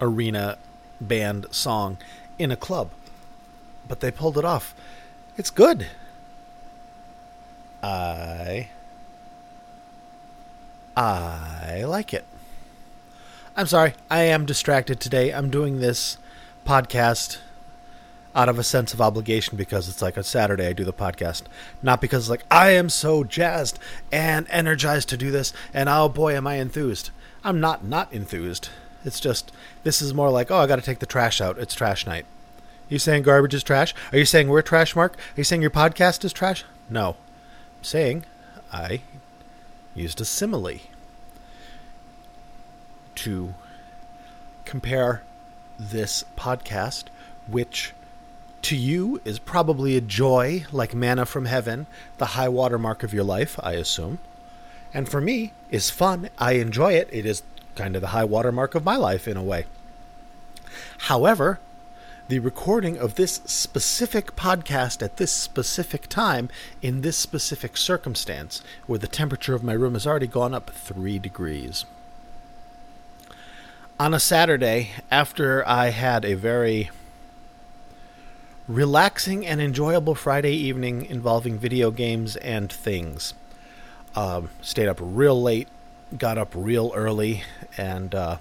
arena 0.00 0.56
band 1.02 1.44
song 1.50 1.98
in 2.38 2.50
a 2.50 2.56
club, 2.56 2.88
but 3.86 4.00
they 4.00 4.10
pulled 4.10 4.38
it 4.38 4.44
off. 4.44 4.74
It's 5.36 5.50
good. 5.50 5.86
I 7.82 8.70
I 10.96 11.84
like 11.84 12.14
it. 12.14 12.24
I'm 13.54 13.66
sorry, 13.66 13.92
I 14.10 14.22
am 14.22 14.46
distracted 14.46 14.98
today. 14.98 15.30
I'm 15.30 15.50
doing 15.50 15.80
this 15.80 16.16
podcast 16.66 17.36
out 18.34 18.48
of 18.48 18.58
a 18.58 18.64
sense 18.64 18.94
of 18.94 19.00
obligation 19.00 19.56
because 19.56 19.88
it's 19.88 20.02
like 20.02 20.16
a 20.16 20.22
Saturday 20.24 20.66
I 20.66 20.72
do 20.72 20.84
the 20.84 20.92
podcast. 20.92 21.42
Not 21.82 22.00
because 22.00 22.30
like 22.30 22.44
I 22.50 22.70
am 22.70 22.88
so 22.88 23.24
jazzed 23.24 23.78
and 24.12 24.46
energized 24.50 25.08
to 25.10 25.16
do 25.16 25.30
this 25.30 25.52
and 25.74 25.88
oh 25.88 26.08
boy 26.08 26.34
am 26.34 26.46
I 26.46 26.56
enthused. 26.56 27.10
I'm 27.42 27.60
not 27.60 27.84
not 27.84 28.12
enthused. 28.12 28.68
It's 29.04 29.20
just 29.20 29.50
this 29.82 30.00
is 30.00 30.14
more 30.14 30.30
like, 30.30 30.50
oh 30.50 30.58
I 30.58 30.66
gotta 30.66 30.82
take 30.82 31.00
the 31.00 31.06
trash 31.06 31.40
out. 31.40 31.58
It's 31.58 31.74
trash 31.74 32.06
night. 32.06 32.26
you 32.88 32.98
saying 32.98 33.22
garbage 33.22 33.54
is 33.54 33.62
trash? 33.62 33.94
Are 34.12 34.18
you 34.18 34.24
saying 34.24 34.48
we're 34.48 34.62
trash, 34.62 34.94
Mark? 34.94 35.14
Are 35.14 35.40
you 35.40 35.44
saying 35.44 35.62
your 35.62 35.70
podcast 35.70 36.24
is 36.24 36.32
trash? 36.32 36.64
No. 36.88 37.10
I'm 37.78 37.84
saying 37.84 38.24
I 38.72 39.02
used 39.94 40.20
a 40.20 40.24
simile 40.24 40.80
to 43.16 43.54
compare 44.64 45.22
this 45.78 46.24
podcast, 46.36 47.04
which 47.48 47.92
to 48.62 48.76
you 48.76 49.20
is 49.24 49.38
probably 49.38 49.96
a 49.96 50.00
joy 50.00 50.64
like 50.72 50.94
manna 50.94 51.26
from 51.26 51.46
heaven, 51.46 51.86
the 52.18 52.26
high 52.26 52.48
water 52.48 52.78
mark 52.78 53.02
of 53.02 53.14
your 53.14 53.24
life, 53.24 53.58
I 53.62 53.72
assume. 53.72 54.18
And 54.92 55.08
for 55.08 55.20
me, 55.20 55.52
is 55.70 55.90
fun. 55.90 56.30
I 56.38 56.52
enjoy 56.52 56.94
it. 56.94 57.08
It 57.12 57.24
is 57.24 57.42
kind 57.74 57.94
of 57.94 58.02
the 58.02 58.08
high 58.08 58.24
water 58.24 58.52
mark 58.52 58.74
of 58.74 58.84
my 58.84 58.96
life 58.96 59.28
in 59.28 59.36
a 59.36 59.42
way. 59.42 59.66
However, 60.98 61.60
the 62.28 62.38
recording 62.38 62.96
of 62.96 63.16
this 63.16 63.40
specific 63.44 64.36
podcast 64.36 65.02
at 65.02 65.16
this 65.16 65.32
specific 65.32 66.08
time 66.08 66.48
in 66.80 67.00
this 67.00 67.16
specific 67.16 67.76
circumstance, 67.76 68.62
where 68.86 68.98
the 68.98 69.08
temperature 69.08 69.54
of 69.54 69.64
my 69.64 69.72
room 69.72 69.94
has 69.94 70.06
already 70.06 70.28
gone 70.28 70.54
up 70.54 70.70
three 70.70 71.18
degrees. 71.18 71.84
On 73.98 74.14
a 74.14 74.20
Saturday, 74.20 74.90
after 75.10 75.66
I 75.68 75.90
had 75.90 76.24
a 76.24 76.34
very 76.34 76.90
relaxing 78.70 79.44
and 79.44 79.60
enjoyable 79.60 80.14
Friday 80.14 80.52
evening 80.52 81.04
involving 81.06 81.58
video 81.58 81.90
games 81.90 82.36
and 82.36 82.72
things, 82.72 83.34
um, 84.14 84.48
stayed 84.62 84.86
up 84.86 84.98
real 85.00 85.40
late, 85.42 85.66
got 86.16 86.38
up 86.38 86.52
real 86.54 86.92
early, 86.94 87.42
and 87.76 88.14
uh, 88.14 88.36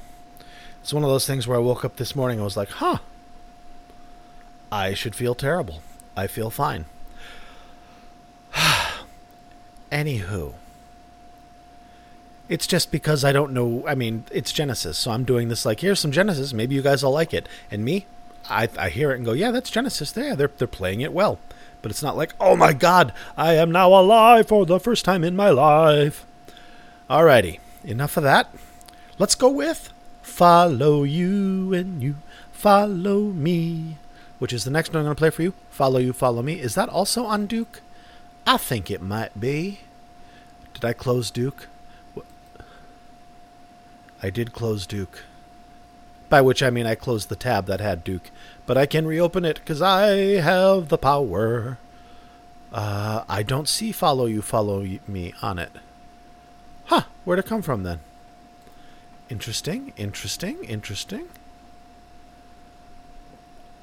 it's 0.82 0.94
one 0.94 1.04
of 1.04 1.10
those 1.10 1.26
things 1.26 1.48
where 1.48 1.58
I 1.58 1.62
woke 1.62 1.84
up 1.84 1.96
this 1.96 2.16
morning. 2.16 2.40
I 2.40 2.44
was 2.44 2.56
like, 2.56 2.70
huh, 2.70 3.00
I 4.72 4.94
should 4.94 5.16
feel 5.16 5.34
terrible. 5.34 5.82
I 6.16 6.28
feel 6.28 6.52
fine. 6.52 6.86
Anywho, 9.92 10.54
it's 12.48 12.68
just 12.68 12.92
because 12.92 13.24
I 13.24 13.32
don't 13.32 13.52
know. 13.52 13.84
I 13.88 13.96
mean, 13.96 14.26
it's 14.32 14.52
Genesis, 14.52 15.00
so 15.00 15.10
I'm 15.10 15.24
doing 15.24 15.50
this 15.50 15.66
like, 15.66 15.80
here's 15.80 16.00
some 16.00 16.12
Genesis. 16.12 16.54
Maybe 16.54 16.76
you 16.76 16.84
guys 16.84 17.04
will 17.04 17.12
like 17.12 17.34
it. 17.34 17.50
And 17.72 17.84
me, 17.84 18.06
I, 18.50 18.70
I 18.78 18.90
hear 18.90 19.12
it 19.12 19.16
and 19.16 19.26
go, 19.26 19.34
yeah, 19.34 19.52
that's 19.52 19.70
Genesis. 19.70 20.12
There, 20.12 20.36
they're 20.36 20.52
they're 20.58 20.68
playing 20.68 21.02
it 21.02 21.14
well. 21.14 21.40
But 21.82 21.92
it's 21.92 22.04
not 22.04 22.18
like, 22.18 22.34
oh 22.40 22.56
my 22.56 22.74
God, 22.74 23.14
I 23.38 23.54
am 23.56 23.72
now 23.72 23.90
alive 23.90 24.48
for 24.48 24.66
the 24.66 24.80
first 24.80 25.06
time 25.06 25.24
in 25.24 25.36
my 25.36 25.50
life. 25.50 26.26
Alrighty, 27.10 27.60
enough 27.84 28.18
of 28.18 28.24
that. 28.24 28.54
Let's 29.18 29.36
go 29.36 29.50
with 29.50 29.92
Follow 30.22 31.04
You 31.04 31.74
and 31.74 32.04
You 32.04 32.16
Follow 32.52 33.22
Me, 33.24 33.98
which 34.40 34.54
is 34.54 34.64
the 34.66 34.72
next 34.72 34.90
one 34.90 35.00
I'm 35.00 35.06
going 35.06 35.16
to 35.16 35.20
play 35.20 35.30
for 35.30 35.42
you. 35.42 35.54
Follow 35.70 36.00
You, 36.00 36.12
Follow 36.12 36.42
Me. 36.42 36.60
Is 36.60 36.76
that 36.76 36.90
also 36.90 37.26
on 37.26 37.48
Duke? 37.48 37.82
I 38.46 38.58
think 38.58 38.92
it 38.92 39.02
might 39.02 39.40
be. 39.40 39.80
Did 40.74 40.84
I 40.84 40.94
close 40.94 41.32
Duke? 41.32 41.68
I 44.22 44.30
did 44.30 44.52
close 44.52 44.86
Duke. 44.86 45.24
By 46.30 46.42
which 46.42 46.62
I 46.62 46.70
mean 46.70 46.86
I 46.86 46.96
closed 46.96 47.30
the 47.30 47.36
tab 47.36 47.66
that 47.66 47.82
had 47.82 48.04
Duke. 48.04 48.30
But 48.66 48.78
I 48.78 48.86
can 48.86 49.08
reopen 49.08 49.46
it 49.46 49.56
because 49.56 49.82
I 49.82 50.10
have 50.42 50.90
the 50.90 50.98
power. 50.98 51.80
Uh, 52.72 53.24
I 53.28 53.42
don't 53.42 53.68
see 53.68 53.92
Follow 53.92 54.26
You, 54.28 54.42
Follow 54.42 54.86
Me 55.08 55.34
on 55.42 55.58
it. 55.58 55.72
Huh, 56.86 57.04
where'd 57.26 57.40
it 57.40 57.46
come 57.46 57.64
from 57.64 57.84
then? 57.84 58.00
Interesting, 59.30 59.94
interesting, 59.98 60.64
interesting. 60.64 61.30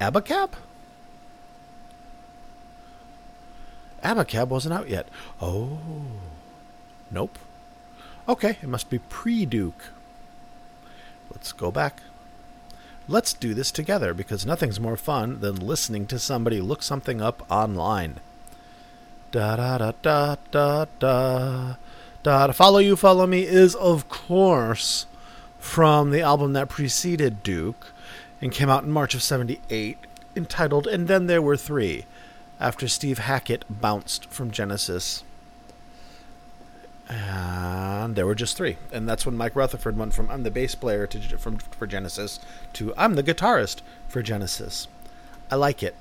Abacab? 0.00 0.52
Abacab 4.02 4.48
wasn't 4.48 4.74
out 4.74 4.88
yet. 4.88 5.08
Oh. 5.40 5.78
Nope. 7.10 7.38
Okay, 8.28 8.58
it 8.62 8.68
must 8.68 8.90
be 8.90 8.98
pre 8.98 9.46
Duke. 9.46 9.84
Let's 11.30 11.52
go 11.52 11.70
back. 11.70 12.02
Let's 13.08 13.32
do 13.32 13.54
this 13.54 13.70
together 13.70 14.12
because 14.12 14.44
nothing's 14.44 14.80
more 14.80 14.96
fun 14.96 15.38
than 15.38 15.54
listening 15.54 16.06
to 16.08 16.18
somebody 16.18 16.60
look 16.60 16.82
something 16.82 17.22
up 17.22 17.48
online. 17.48 18.16
Da 19.30 19.54
da 19.54 19.78
da 19.78 19.92
da 20.02 20.36
da 20.50 20.86
da 20.98 21.74
da. 22.24 22.52
Follow 22.52 22.78
You, 22.78 22.96
Follow 22.96 23.28
Me 23.28 23.44
is, 23.44 23.76
of 23.76 24.08
course, 24.08 25.06
from 25.60 26.10
the 26.10 26.20
album 26.20 26.52
that 26.54 26.68
preceded 26.68 27.44
Duke 27.44 27.92
and 28.42 28.50
came 28.50 28.68
out 28.68 28.82
in 28.82 28.90
March 28.90 29.14
of 29.14 29.22
78, 29.22 29.98
entitled 30.34 30.88
And 30.88 31.06
Then 31.06 31.26
There 31.26 31.42
Were 31.42 31.56
Three, 31.56 32.06
after 32.58 32.88
Steve 32.88 33.18
Hackett 33.18 33.64
bounced 33.70 34.26
from 34.30 34.50
Genesis. 34.50 35.22
And 37.08 38.16
there 38.16 38.26
were 38.26 38.34
just 38.34 38.56
three. 38.56 38.78
And 38.92 39.08
that's 39.08 39.24
when 39.24 39.36
Mike 39.36 39.54
Rutherford 39.54 39.96
went 39.96 40.14
from 40.14 40.30
I'm 40.30 40.42
the 40.42 40.50
bass 40.50 40.74
player 40.74 41.06
to, 41.06 41.38
from, 41.38 41.58
for 41.58 41.86
Genesis 41.86 42.40
to 42.74 42.92
I'm 42.96 43.14
the 43.14 43.22
guitarist 43.22 43.80
for 44.08 44.22
Genesis. 44.22 44.88
I 45.50 45.54
like 45.54 45.82
it. 45.82 45.94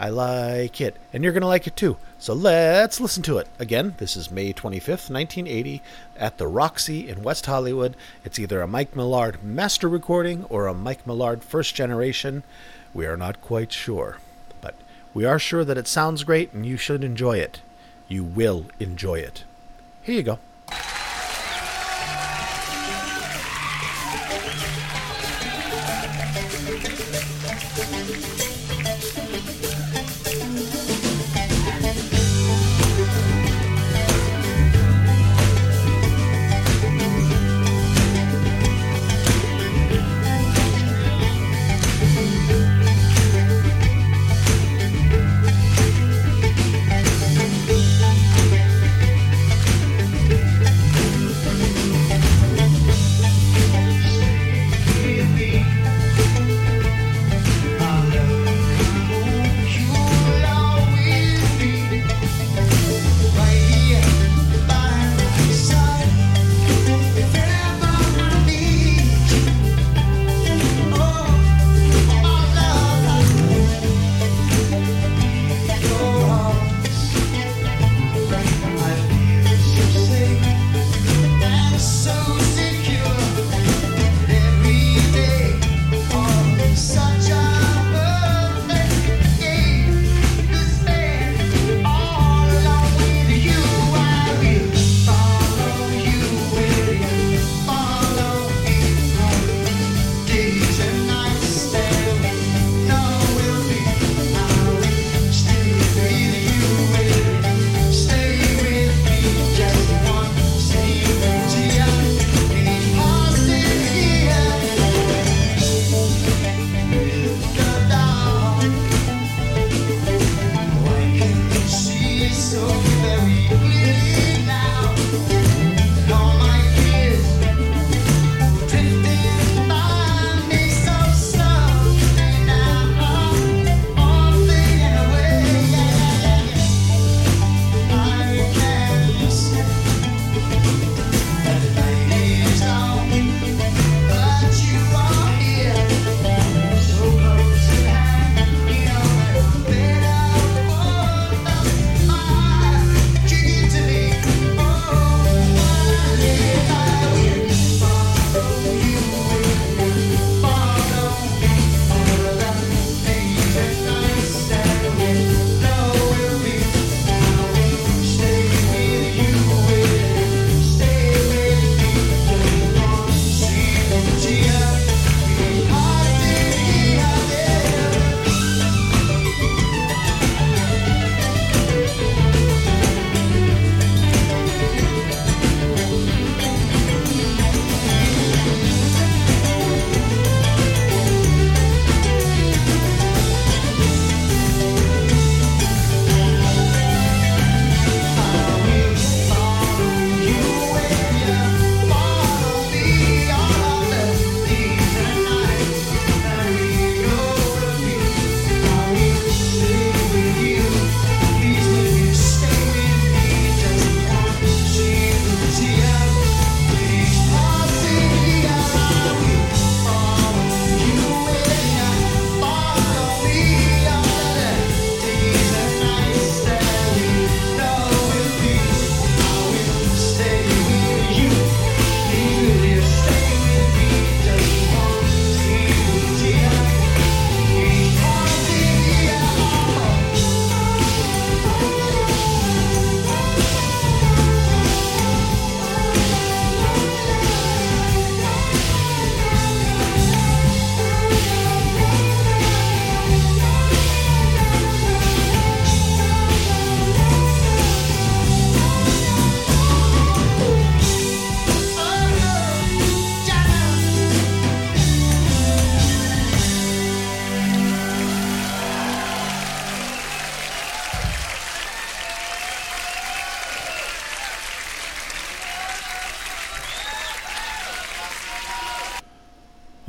I 0.00 0.10
like 0.10 0.80
it. 0.80 0.94
And 1.12 1.24
you're 1.24 1.32
going 1.32 1.40
to 1.40 1.48
like 1.48 1.66
it 1.66 1.74
too. 1.74 1.96
So 2.20 2.32
let's 2.32 3.00
listen 3.00 3.22
to 3.24 3.38
it. 3.38 3.48
Again, 3.58 3.94
this 3.98 4.16
is 4.16 4.30
May 4.30 4.52
25th, 4.52 5.10
1980, 5.10 5.82
at 6.16 6.38
the 6.38 6.46
Roxy 6.46 7.08
in 7.08 7.24
West 7.24 7.46
Hollywood. 7.46 7.96
It's 8.24 8.38
either 8.38 8.62
a 8.62 8.68
Mike 8.68 8.94
Millard 8.94 9.42
master 9.42 9.88
recording 9.88 10.44
or 10.44 10.68
a 10.68 10.74
Mike 10.74 11.04
Millard 11.04 11.42
first 11.42 11.74
generation. 11.74 12.44
We 12.94 13.06
are 13.06 13.16
not 13.16 13.40
quite 13.40 13.72
sure. 13.72 14.18
But 14.60 14.76
we 15.14 15.24
are 15.24 15.40
sure 15.40 15.64
that 15.64 15.78
it 15.78 15.88
sounds 15.88 16.22
great 16.22 16.52
and 16.52 16.64
you 16.64 16.76
should 16.76 17.02
enjoy 17.02 17.38
it. 17.38 17.60
You 18.06 18.22
will 18.22 18.66
enjoy 18.78 19.18
it. 19.18 19.42
Here 20.08 20.16
you 20.16 20.22
go. 20.22 20.47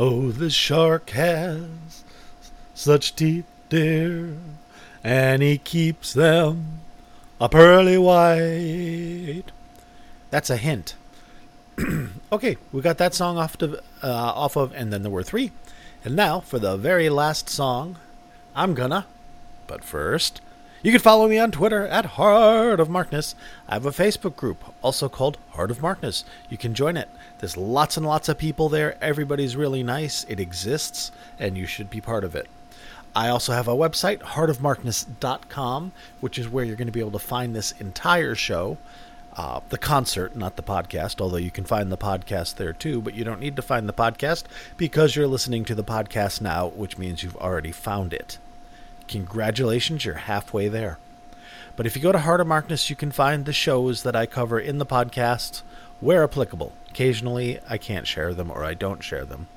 Oh, 0.01 0.31
the 0.31 0.49
shark 0.49 1.09
has 1.09 2.05
such 2.73 3.17
teeth, 3.17 3.43
dear, 3.67 4.37
and 5.03 5.41
he 5.41 5.57
keeps 5.57 6.13
them 6.13 6.79
a 7.41 7.49
pearly 7.49 7.97
white. 7.97 9.43
That's 10.29 10.49
a 10.49 10.55
hint. 10.55 10.95
okay, 12.31 12.55
we 12.71 12.79
got 12.79 12.97
that 12.99 13.13
song 13.13 13.37
off 13.37 13.57
to 13.57 13.79
uh, 14.01 14.07
off 14.07 14.55
of, 14.55 14.73
and 14.73 14.93
then 14.93 15.01
there 15.01 15.11
were 15.11 15.21
three. 15.21 15.51
And 16.05 16.15
now 16.15 16.39
for 16.39 16.59
the 16.59 16.77
very 16.77 17.09
last 17.09 17.49
song, 17.49 17.97
I'm 18.55 18.75
gonna. 18.75 19.05
But 19.67 19.83
first, 19.83 20.39
you 20.81 20.93
can 20.93 21.01
follow 21.01 21.27
me 21.27 21.37
on 21.39 21.51
Twitter 21.51 21.85
at 21.85 22.15
Heart 22.15 22.79
of 22.79 22.89
Markness. 22.89 23.35
I 23.67 23.73
have 23.73 23.85
a 23.85 23.91
Facebook 23.91 24.37
group, 24.37 24.63
also 24.81 25.09
called 25.09 25.37
Heart 25.49 25.71
of 25.71 25.81
Markness. 25.81 26.23
You 26.49 26.57
can 26.57 26.73
join 26.73 26.95
it. 26.95 27.09
There's 27.39 27.57
lots 27.57 27.97
and 27.97 28.05
lots 28.05 28.29
of 28.29 28.37
people 28.37 28.69
there. 28.69 28.97
Everybody's 29.01 29.55
really 29.55 29.81
nice. 29.81 30.25
It 30.27 30.39
exists, 30.39 31.11
and 31.39 31.57
you 31.57 31.65
should 31.65 31.89
be 31.89 32.01
part 32.01 32.23
of 32.23 32.35
it. 32.35 32.47
I 33.15 33.29
also 33.29 33.53
have 33.53 33.67
a 33.67 33.75
website, 33.75 34.19
heartofmarkness.com, 34.19 35.91
which 36.19 36.37
is 36.37 36.49
where 36.49 36.63
you're 36.63 36.75
going 36.75 36.87
to 36.87 36.91
be 36.91 36.99
able 36.99 37.11
to 37.11 37.19
find 37.19 37.55
this 37.55 37.73
entire 37.79 38.35
show. 38.35 38.77
Uh, 39.35 39.61
the 39.69 39.77
concert, 39.77 40.35
not 40.35 40.57
the 40.57 40.63
podcast, 40.63 41.21
although 41.21 41.37
you 41.37 41.51
can 41.51 41.63
find 41.63 41.91
the 41.91 41.97
podcast 41.97 42.55
there 42.55 42.73
too, 42.73 43.01
but 43.01 43.13
you 43.13 43.23
don't 43.23 43.39
need 43.39 43.55
to 43.55 43.61
find 43.61 43.87
the 43.87 43.93
podcast 43.93 44.43
because 44.75 45.15
you're 45.15 45.27
listening 45.27 45.63
to 45.63 45.75
the 45.75 45.83
podcast 45.83 46.41
now, 46.41 46.67
which 46.67 46.97
means 46.97 47.23
you've 47.23 47.37
already 47.37 47.71
found 47.71 48.11
it. 48.11 48.37
Congratulations, 49.07 50.03
you're 50.03 50.15
halfway 50.15 50.67
there. 50.67 50.97
But 51.77 51.85
if 51.85 51.95
you 51.95 52.01
go 52.01 52.11
to 52.11 52.19
Heart 52.19 52.41
of 52.41 52.47
Markness, 52.47 52.89
you 52.89 52.97
can 52.97 53.11
find 53.11 53.45
the 53.45 53.53
shows 53.53 54.03
that 54.03 54.15
I 54.15 54.25
cover 54.25 54.59
in 54.59 54.77
the 54.77 54.85
podcast 54.85 55.61
where 55.99 56.23
applicable. 56.23 56.73
Occasionally, 56.89 57.59
I 57.69 57.77
can't 57.77 58.07
share 58.07 58.33
them 58.33 58.51
or 58.51 58.63
I 58.63 58.73
don't 58.73 59.03
share 59.03 59.25
them. 59.25 59.47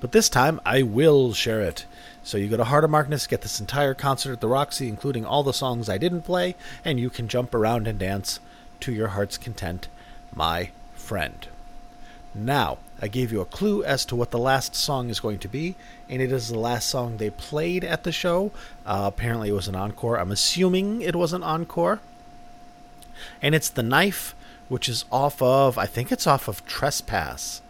But 0.00 0.12
this 0.12 0.28
time, 0.28 0.60
I 0.66 0.82
will 0.82 1.32
share 1.32 1.60
it. 1.60 1.86
So 2.24 2.36
you 2.36 2.48
go 2.48 2.56
to 2.56 2.64
Heart 2.64 2.84
of 2.84 2.90
Markness, 2.90 3.28
get 3.28 3.42
this 3.42 3.60
entire 3.60 3.94
concert 3.94 4.32
at 4.32 4.40
the 4.40 4.48
Roxy, 4.48 4.88
including 4.88 5.24
all 5.24 5.42
the 5.42 5.52
songs 5.52 5.88
I 5.88 5.98
didn't 5.98 6.22
play, 6.22 6.56
and 6.84 6.98
you 6.98 7.08
can 7.08 7.28
jump 7.28 7.54
around 7.54 7.86
and 7.86 7.98
dance 7.98 8.40
to 8.80 8.92
your 8.92 9.08
heart's 9.08 9.38
content, 9.38 9.88
my 10.34 10.70
friend. 10.94 11.46
Now, 12.34 12.78
I 13.00 13.08
gave 13.08 13.32
you 13.32 13.40
a 13.40 13.44
clue 13.44 13.84
as 13.84 14.04
to 14.06 14.16
what 14.16 14.30
the 14.30 14.38
last 14.38 14.74
song 14.74 15.08
is 15.08 15.20
going 15.20 15.38
to 15.40 15.48
be, 15.48 15.74
and 16.08 16.22
it 16.22 16.32
is 16.32 16.48
the 16.48 16.58
last 16.58 16.88
song 16.88 17.16
they 17.16 17.30
played 17.30 17.84
at 17.84 18.04
the 18.04 18.12
show. 18.12 18.52
Uh, 18.86 19.04
apparently, 19.06 19.50
it 19.50 19.54
was 19.54 19.68
an 19.68 19.76
encore. 19.76 20.18
I'm 20.18 20.32
assuming 20.32 21.00
it 21.00 21.16
was 21.16 21.32
an 21.32 21.42
encore. 21.42 22.00
And 23.40 23.54
it's 23.54 23.68
The 23.68 23.82
Knife, 23.82 24.34
which 24.72 24.88
is 24.88 25.04
off 25.12 25.42
of, 25.42 25.76
I 25.76 25.84
think 25.84 26.10
it's 26.10 26.26
off 26.26 26.48
of 26.48 26.64
Trespass, 26.64 27.60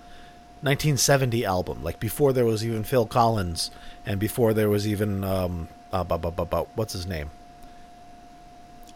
1970 0.60 1.44
album, 1.44 1.82
like 1.82 1.98
before 1.98 2.32
there 2.32 2.44
was 2.44 2.64
even 2.64 2.84
Phil 2.84 3.06
Collins, 3.06 3.72
and 4.06 4.20
before 4.20 4.54
there 4.54 4.70
was 4.70 4.86
even, 4.86 5.24
um, 5.24 5.66
uh, 5.92 6.04
bu- 6.04 6.18
bu- 6.18 6.30
bu- 6.30 6.44
bu- 6.44 6.68
what's 6.76 6.92
his 6.92 7.04
name? 7.04 7.32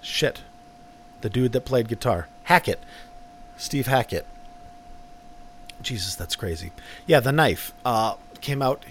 Shit. 0.01 0.43
The 1.23 1.29
dude 1.29 1.51
that 1.51 1.63
played 1.65 1.89
guitar. 1.89 2.29
Hackett. 2.45 2.79
Steve 3.57 3.89
Hackett. 3.89 4.25
Jesus, 5.83 6.15
that's 6.15 6.37
crazy. 6.37 6.71
Yeah, 7.09 7.19
The 7.19 7.33
Knife 7.33 7.73
uh, 7.85 8.15
came 8.41 8.63
out 8.63 8.85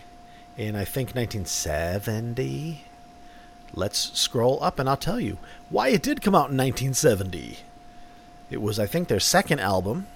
in, 0.57 0.75
I 0.75 0.83
think, 0.83 1.15
1970. 1.15 2.83
Let's 3.73 4.19
scroll 4.19 4.61
up 4.61 4.77
and 4.77 4.89
I'll 4.89 4.97
tell 4.97 5.21
you 5.21 5.37
why 5.69 5.87
it 5.87 6.03
did 6.03 6.21
come 6.21 6.35
out 6.35 6.51
in 6.51 6.57
1970. 6.57 7.59
It 8.49 8.61
was, 8.61 8.79
I 8.79 8.85
think, 8.85 9.07
their 9.07 9.19
second 9.19 9.59
album, 9.59 10.07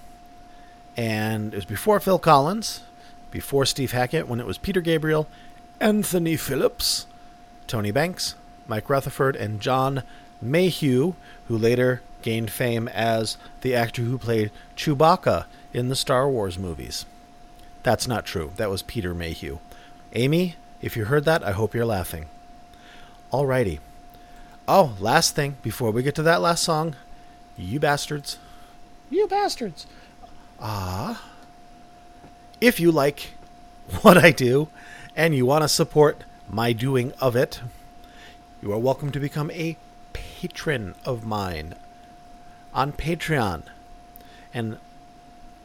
and 0.96 1.52
it 1.52 1.56
was 1.56 1.64
before 1.64 2.00
Phil 2.00 2.18
Collins, 2.18 2.82
before 3.30 3.66
Steve 3.66 3.92
Hackett, 3.92 4.28
when 4.28 4.40
it 4.40 4.46
was 4.46 4.58
Peter 4.58 4.80
Gabriel, 4.80 5.26
Anthony 5.80 6.36
Phillips, 6.36 7.06
Tony 7.66 7.90
Banks, 7.90 8.34
Mike 8.66 8.88
Rutherford, 8.88 9.36
and 9.36 9.60
John 9.60 10.02
Mayhew, 10.40 11.14
who 11.48 11.58
later 11.58 12.02
gained 12.22 12.50
fame 12.50 12.88
as 12.88 13.36
the 13.62 13.74
actor 13.74 14.02
who 14.02 14.18
played 14.18 14.50
Chewbacca 14.76 15.46
in 15.72 15.88
the 15.88 15.96
Star 15.96 16.28
Wars 16.28 16.58
movies. 16.58 17.06
That's 17.82 18.06
not 18.06 18.26
true. 18.26 18.52
That 18.56 18.70
was 18.70 18.82
Peter 18.82 19.14
Mayhew. 19.14 19.58
Amy, 20.14 20.56
if 20.82 20.96
you 20.96 21.06
heard 21.06 21.24
that, 21.24 21.42
I 21.42 21.52
hope 21.52 21.74
you're 21.74 21.86
laughing. 21.86 22.26
Alrighty. 23.32 23.78
Oh, 24.68 24.96
last 25.00 25.34
thing 25.34 25.56
before 25.62 25.90
we 25.90 26.02
get 26.02 26.14
to 26.16 26.22
that 26.22 26.40
last 26.40 26.62
song, 26.62 26.94
you 27.60 27.80
bastards. 27.80 28.38
You 29.10 29.26
bastards. 29.26 29.86
Ah. 30.60 31.24
If 32.60 32.80
you 32.80 32.90
like 32.92 33.30
what 34.02 34.18
I 34.18 34.30
do 34.30 34.68
and 35.16 35.34
you 35.34 35.46
want 35.46 35.62
to 35.62 35.68
support 35.68 36.24
my 36.48 36.72
doing 36.72 37.12
of 37.20 37.36
it, 37.36 37.60
you 38.62 38.72
are 38.72 38.78
welcome 38.78 39.10
to 39.12 39.20
become 39.20 39.50
a 39.52 39.76
patron 40.12 40.94
of 41.04 41.24
mine 41.24 41.74
on 42.72 42.92
Patreon 42.92 43.62
and 44.52 44.78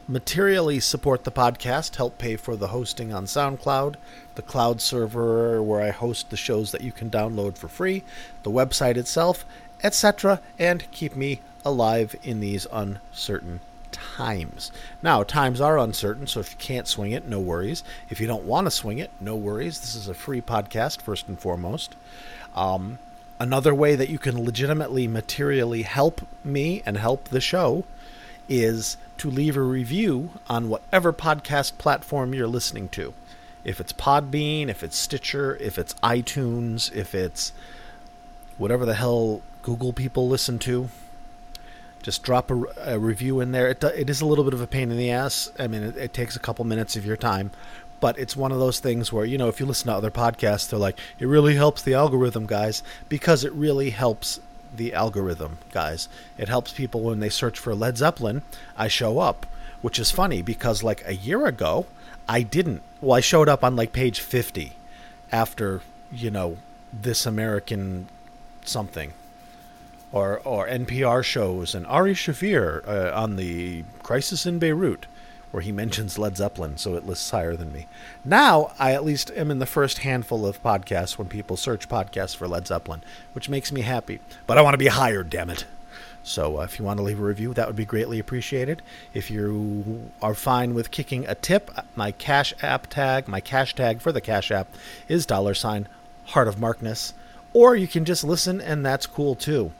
materially 0.08 0.78
support 0.78 1.24
the 1.24 1.32
podcast, 1.32 1.96
help 1.96 2.18
pay 2.18 2.36
for 2.36 2.56
the 2.56 2.68
hosting 2.68 3.12
on 3.12 3.26
SoundCloud, 3.26 3.96
the 4.36 4.42
cloud 4.42 4.80
server 4.80 5.62
where 5.62 5.80
I 5.80 5.90
host 5.90 6.30
the 6.30 6.36
shows 6.36 6.72
that 6.72 6.82
you 6.82 6.92
can 6.92 7.10
download 7.10 7.58
for 7.58 7.68
free, 7.68 8.04
the 8.42 8.50
website 8.50 8.96
itself, 8.96 9.44
etc., 9.82 10.40
and 10.58 10.90
keep 10.92 11.16
me 11.16 11.40
alive 11.66 12.14
in 12.22 12.40
these 12.40 12.66
uncertain 12.72 13.60
times. 13.90 14.70
Now, 15.02 15.22
times 15.22 15.60
are 15.60 15.78
uncertain, 15.78 16.26
so 16.26 16.40
if 16.40 16.52
you 16.52 16.56
can't 16.58 16.86
swing 16.86 17.12
it, 17.12 17.26
no 17.26 17.40
worries. 17.40 17.82
If 18.08 18.20
you 18.20 18.26
don't 18.26 18.44
want 18.44 18.66
to 18.66 18.70
swing 18.70 18.98
it, 18.98 19.10
no 19.20 19.34
worries. 19.34 19.80
This 19.80 19.94
is 19.94 20.08
a 20.08 20.14
free 20.14 20.40
podcast, 20.40 21.00
first 21.00 21.28
and 21.28 21.38
foremost. 21.38 21.96
Um, 22.54 22.98
another 23.40 23.74
way 23.74 23.96
that 23.96 24.08
you 24.08 24.18
can 24.18 24.44
legitimately 24.44 25.08
materially 25.08 25.82
help 25.82 26.20
me 26.44 26.82
and 26.86 26.96
help 26.96 27.28
the 27.28 27.40
show 27.40 27.84
is 28.48 28.96
to 29.18 29.30
leave 29.30 29.56
a 29.56 29.62
review 29.62 30.30
on 30.48 30.68
whatever 30.68 31.12
podcast 31.12 31.78
platform 31.78 32.32
you're 32.32 32.46
listening 32.46 32.88
to. 32.90 33.12
If 33.64 33.80
it's 33.80 33.92
Podbean, 33.92 34.68
if 34.68 34.84
it's 34.84 34.96
Stitcher, 34.96 35.56
if 35.56 35.78
it's 35.78 35.94
iTunes, 35.94 36.94
if 36.94 37.14
it's 37.14 37.52
whatever 38.58 38.86
the 38.86 38.94
hell 38.94 39.42
Google 39.62 39.92
people 39.92 40.28
listen 40.28 40.58
to, 40.60 40.88
just 42.06 42.22
drop 42.22 42.52
a, 42.52 42.64
a 42.84 42.98
review 43.00 43.40
in 43.40 43.50
there. 43.50 43.66
It, 43.66 43.82
it 43.82 44.08
is 44.08 44.20
a 44.20 44.26
little 44.26 44.44
bit 44.44 44.54
of 44.54 44.60
a 44.60 44.66
pain 44.68 44.92
in 44.92 44.96
the 44.96 45.10
ass. 45.10 45.50
I 45.58 45.66
mean, 45.66 45.82
it, 45.82 45.96
it 45.96 46.14
takes 46.14 46.36
a 46.36 46.38
couple 46.38 46.64
minutes 46.64 46.94
of 46.94 47.04
your 47.04 47.16
time, 47.16 47.50
but 47.98 48.16
it's 48.16 48.36
one 48.36 48.52
of 48.52 48.60
those 48.60 48.78
things 48.78 49.12
where, 49.12 49.24
you 49.24 49.36
know, 49.36 49.48
if 49.48 49.58
you 49.58 49.66
listen 49.66 49.88
to 49.88 49.94
other 49.96 50.12
podcasts, 50.12 50.70
they're 50.70 50.78
like, 50.78 51.00
it 51.18 51.26
really 51.26 51.56
helps 51.56 51.82
the 51.82 51.94
algorithm, 51.94 52.46
guys, 52.46 52.84
because 53.08 53.42
it 53.42 53.52
really 53.54 53.90
helps 53.90 54.38
the 54.72 54.94
algorithm, 54.94 55.58
guys. 55.72 56.08
It 56.38 56.48
helps 56.48 56.72
people 56.72 57.00
when 57.00 57.18
they 57.18 57.28
search 57.28 57.58
for 57.58 57.74
Led 57.74 57.98
Zeppelin, 57.98 58.42
I 58.76 58.86
show 58.86 59.18
up, 59.18 59.44
which 59.82 59.98
is 59.98 60.12
funny 60.12 60.42
because 60.42 60.84
like 60.84 61.02
a 61.08 61.16
year 61.16 61.44
ago, 61.44 61.86
I 62.28 62.42
didn't. 62.42 62.82
Well, 63.00 63.16
I 63.16 63.20
showed 63.20 63.48
up 63.48 63.64
on 63.64 63.74
like 63.74 63.92
page 63.92 64.20
50 64.20 64.74
after, 65.32 65.80
you 66.12 66.30
know, 66.30 66.58
This 66.92 67.26
American 67.26 68.06
something 68.64 69.12
or 70.16 70.40
or 70.44 70.66
NPR 70.66 71.22
shows 71.22 71.74
and 71.74 71.86
Ari 71.86 72.14
Shaffir 72.14 72.86
uh, 72.88 73.12
on 73.14 73.36
the 73.36 73.84
Crisis 74.02 74.46
in 74.46 74.58
Beirut, 74.58 75.04
where 75.50 75.62
he 75.62 75.72
mentions 75.72 76.18
Led 76.18 76.38
Zeppelin, 76.38 76.78
so 76.78 76.94
it 76.94 77.06
lists 77.06 77.30
higher 77.30 77.54
than 77.54 77.70
me. 77.70 77.86
Now 78.24 78.72
I 78.78 78.92
at 78.92 79.04
least 79.04 79.30
am 79.36 79.50
in 79.50 79.58
the 79.58 79.66
first 79.66 79.98
handful 79.98 80.46
of 80.46 80.62
podcasts 80.62 81.18
when 81.18 81.28
people 81.28 81.58
search 81.58 81.88
podcasts 81.88 82.34
for 82.34 82.48
Led 82.48 82.66
Zeppelin, 82.66 83.02
which 83.34 83.50
makes 83.50 83.70
me 83.70 83.82
happy. 83.82 84.20
But 84.46 84.56
I 84.56 84.62
want 84.62 84.72
to 84.72 84.78
be 84.78 84.86
higher, 84.86 85.22
damn 85.22 85.50
it. 85.50 85.66
So 86.22 86.60
uh, 86.60 86.64
if 86.64 86.78
you 86.78 86.84
want 86.84 86.98
to 86.98 87.04
leave 87.04 87.20
a 87.20 87.22
review, 87.22 87.52
that 87.52 87.66
would 87.66 87.76
be 87.76 87.84
greatly 87.84 88.18
appreciated. 88.18 88.80
If 89.12 89.30
you 89.30 90.10
are 90.22 90.34
fine 90.34 90.72
with 90.72 90.90
kicking 90.90 91.26
a 91.28 91.34
tip, 91.34 91.70
my 91.94 92.10
Cash 92.10 92.54
App 92.62 92.86
tag, 92.88 93.28
my 93.28 93.40
cash 93.40 93.74
tag 93.74 94.00
for 94.00 94.12
the 94.12 94.22
Cash 94.22 94.50
App 94.50 94.66
is 95.08 95.26
dollar 95.26 95.52
sign 95.52 95.88
Heart 96.24 96.48
of 96.48 96.58
Markness. 96.58 97.12
Or 97.52 97.76
you 97.76 97.86
can 97.86 98.04
just 98.04 98.24
listen, 98.24 98.60
and 98.60 98.84
that's 98.84 99.06
cool 99.06 99.34
too. 99.34 99.72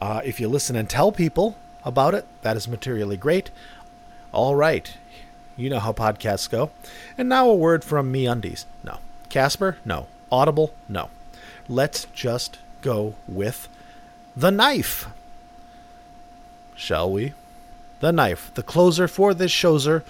Uh, 0.00 0.20
if 0.24 0.40
you 0.40 0.48
listen 0.48 0.76
and 0.76 0.88
tell 0.88 1.12
people 1.12 1.56
about 1.84 2.14
it, 2.14 2.26
that 2.42 2.56
is 2.56 2.68
materially 2.68 3.16
great. 3.16 3.50
All 4.32 4.54
right, 4.54 4.92
you 5.56 5.70
know 5.70 5.80
how 5.80 5.92
podcasts 5.92 6.48
go. 6.48 6.70
And 7.16 7.28
now 7.28 7.48
a 7.48 7.54
word 7.54 7.82
from 7.82 8.12
MeUndies. 8.12 8.64
No. 8.84 8.98
Casper? 9.28 9.78
No. 9.84 10.06
Audible? 10.30 10.74
No. 10.88 11.10
Let's 11.68 12.06
just 12.14 12.58
go 12.82 13.14
with 13.26 13.68
the 14.36 14.50
knife. 14.50 15.06
Shall 16.76 17.10
we? 17.10 17.32
The 18.00 18.12
Knife, 18.12 18.52
the 18.54 18.62
closer 18.62 19.08
for 19.08 19.34
this 19.34 19.50
showser 19.50 20.04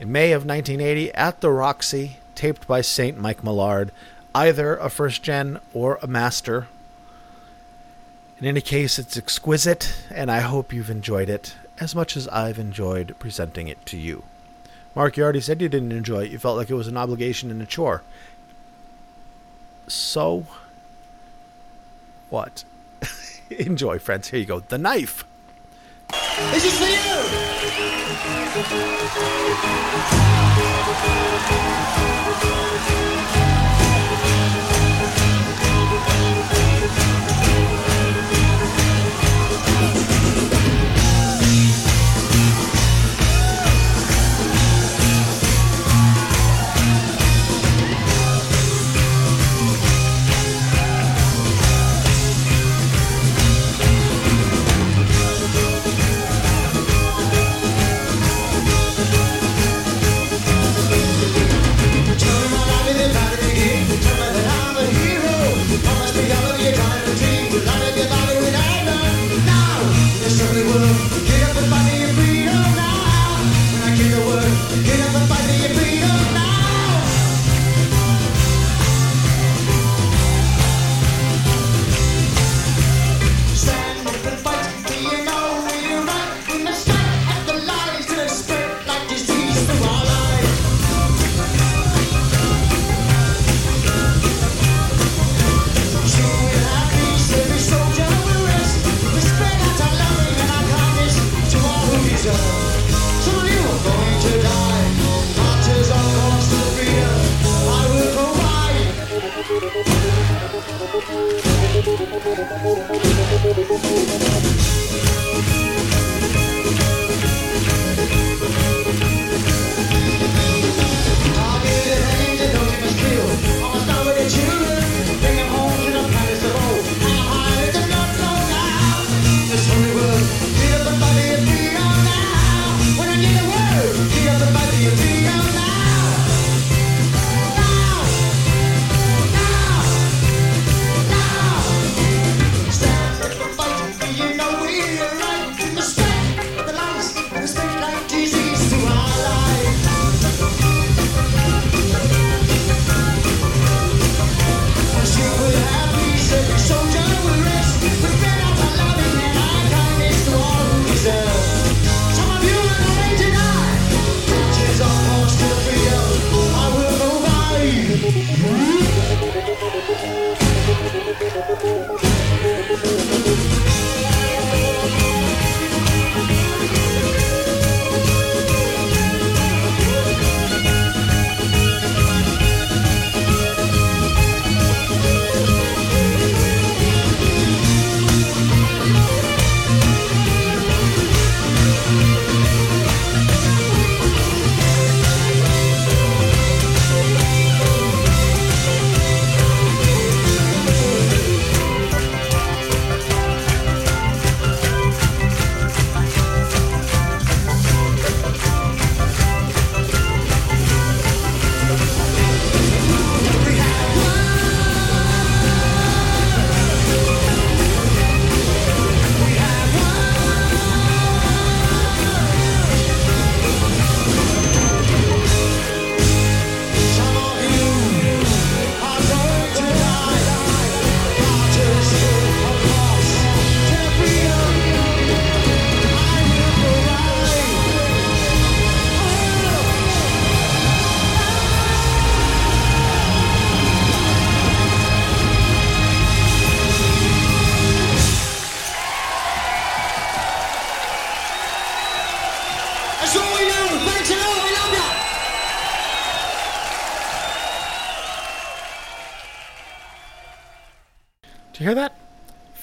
in 0.00 0.10
May 0.10 0.32
of 0.32 0.46
1980 0.46 1.12
at 1.12 1.42
the 1.42 1.50
Roxy, 1.50 2.16
taped 2.34 2.66
by 2.66 2.80
St. 2.80 3.18
Mike 3.18 3.44
Millard, 3.44 3.92
either 4.34 4.76
a 4.76 4.88
first 4.88 5.22
gen 5.22 5.60
or 5.74 5.98
a 6.00 6.06
master. 6.06 6.68
In 8.40 8.46
any 8.46 8.60
case, 8.60 9.00
it's 9.00 9.16
exquisite, 9.16 10.04
and 10.10 10.30
I 10.30 10.38
hope 10.40 10.72
you've 10.72 10.90
enjoyed 10.90 11.28
it 11.28 11.56
as 11.80 11.92
much 11.96 12.16
as 12.16 12.28
I've 12.28 12.58
enjoyed 12.58 13.16
presenting 13.18 13.66
it 13.66 13.84
to 13.86 13.96
you. 13.96 14.22
Mark, 14.94 15.16
you 15.16 15.24
already 15.24 15.40
said 15.40 15.60
you 15.60 15.68
didn't 15.68 15.90
enjoy 15.90 16.24
it. 16.24 16.30
You 16.30 16.38
felt 16.38 16.56
like 16.56 16.70
it 16.70 16.74
was 16.74 16.86
an 16.86 16.96
obligation 16.96 17.50
and 17.50 17.60
a 17.60 17.66
chore. 17.66 18.02
So, 19.88 20.46
what? 22.30 22.62
enjoy, 23.50 23.98
friends. 23.98 24.28
Here 24.28 24.38
you 24.38 24.46
go. 24.46 24.60
The 24.60 24.78
knife. 24.78 25.24
This 26.52 26.64
is 26.64 26.78
for 26.78 26.84
you! 26.86 26.98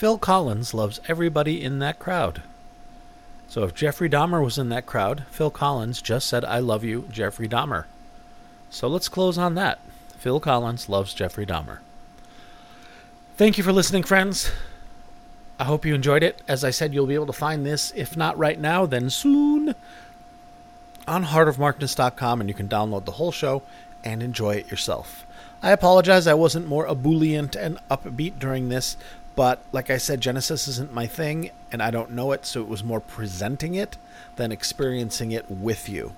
Phil 0.05 0.19
Collins 0.19 0.75
loves 0.75 1.01
everybody 1.07 1.63
in 1.63 1.79
that 1.79 1.97
crowd. 1.97 2.43
So 3.47 3.63
if 3.63 3.73
Jeffrey 3.73 4.07
Dahmer 4.07 4.43
was 4.43 4.59
in 4.59 4.69
that 4.69 4.85
crowd, 4.85 5.23
Phil 5.31 5.49
Collins 5.49 5.99
just 5.99 6.27
said, 6.27 6.45
I 6.45 6.59
love 6.59 6.83
you, 6.83 7.09
Jeffrey 7.11 7.49
Dahmer. 7.49 7.85
So 8.69 8.87
let's 8.87 9.09
close 9.09 9.39
on 9.39 9.55
that. 9.55 9.79
Phil 10.19 10.39
Collins 10.39 10.89
loves 10.89 11.15
Jeffrey 11.15 11.43
Dahmer. 11.43 11.79
Thank 13.35 13.57
you 13.57 13.63
for 13.63 13.73
listening, 13.73 14.03
friends. 14.03 14.51
I 15.59 15.63
hope 15.63 15.87
you 15.87 15.95
enjoyed 15.95 16.21
it. 16.21 16.39
As 16.47 16.63
I 16.63 16.69
said, 16.69 16.93
you'll 16.93 17.07
be 17.07 17.15
able 17.15 17.25
to 17.25 17.33
find 17.33 17.65
this, 17.65 17.91
if 17.95 18.15
not 18.15 18.37
right 18.37 18.59
now, 18.59 18.85
then 18.85 19.09
soon, 19.09 19.73
on 21.07 21.25
heartofmarkness.com, 21.25 22.41
and 22.41 22.47
you 22.47 22.53
can 22.53 22.69
download 22.69 23.05
the 23.05 23.13
whole 23.13 23.31
show 23.31 23.63
and 24.03 24.21
enjoy 24.21 24.57
it 24.57 24.69
yourself. 24.69 25.25
I 25.63 25.71
apologize 25.71 26.27
I 26.27 26.35
wasn't 26.35 26.67
more 26.67 26.85
ebullient 26.87 27.55
and 27.55 27.79
upbeat 27.89 28.37
during 28.37 28.69
this, 28.69 28.97
but 29.35 29.61
like 29.71 29.89
I 29.89 29.97
said, 29.97 30.21
Genesis 30.21 30.67
isn't 30.67 30.93
my 30.93 31.07
thing, 31.07 31.51
and 31.71 31.81
I 31.81 31.91
don't 31.91 32.11
know 32.11 32.31
it, 32.31 32.45
so 32.45 32.61
it 32.61 32.67
was 32.67 32.83
more 32.83 32.99
presenting 32.99 33.75
it 33.75 33.97
than 34.35 34.51
experiencing 34.51 35.31
it 35.31 35.49
with 35.49 35.89
you. 35.89 36.13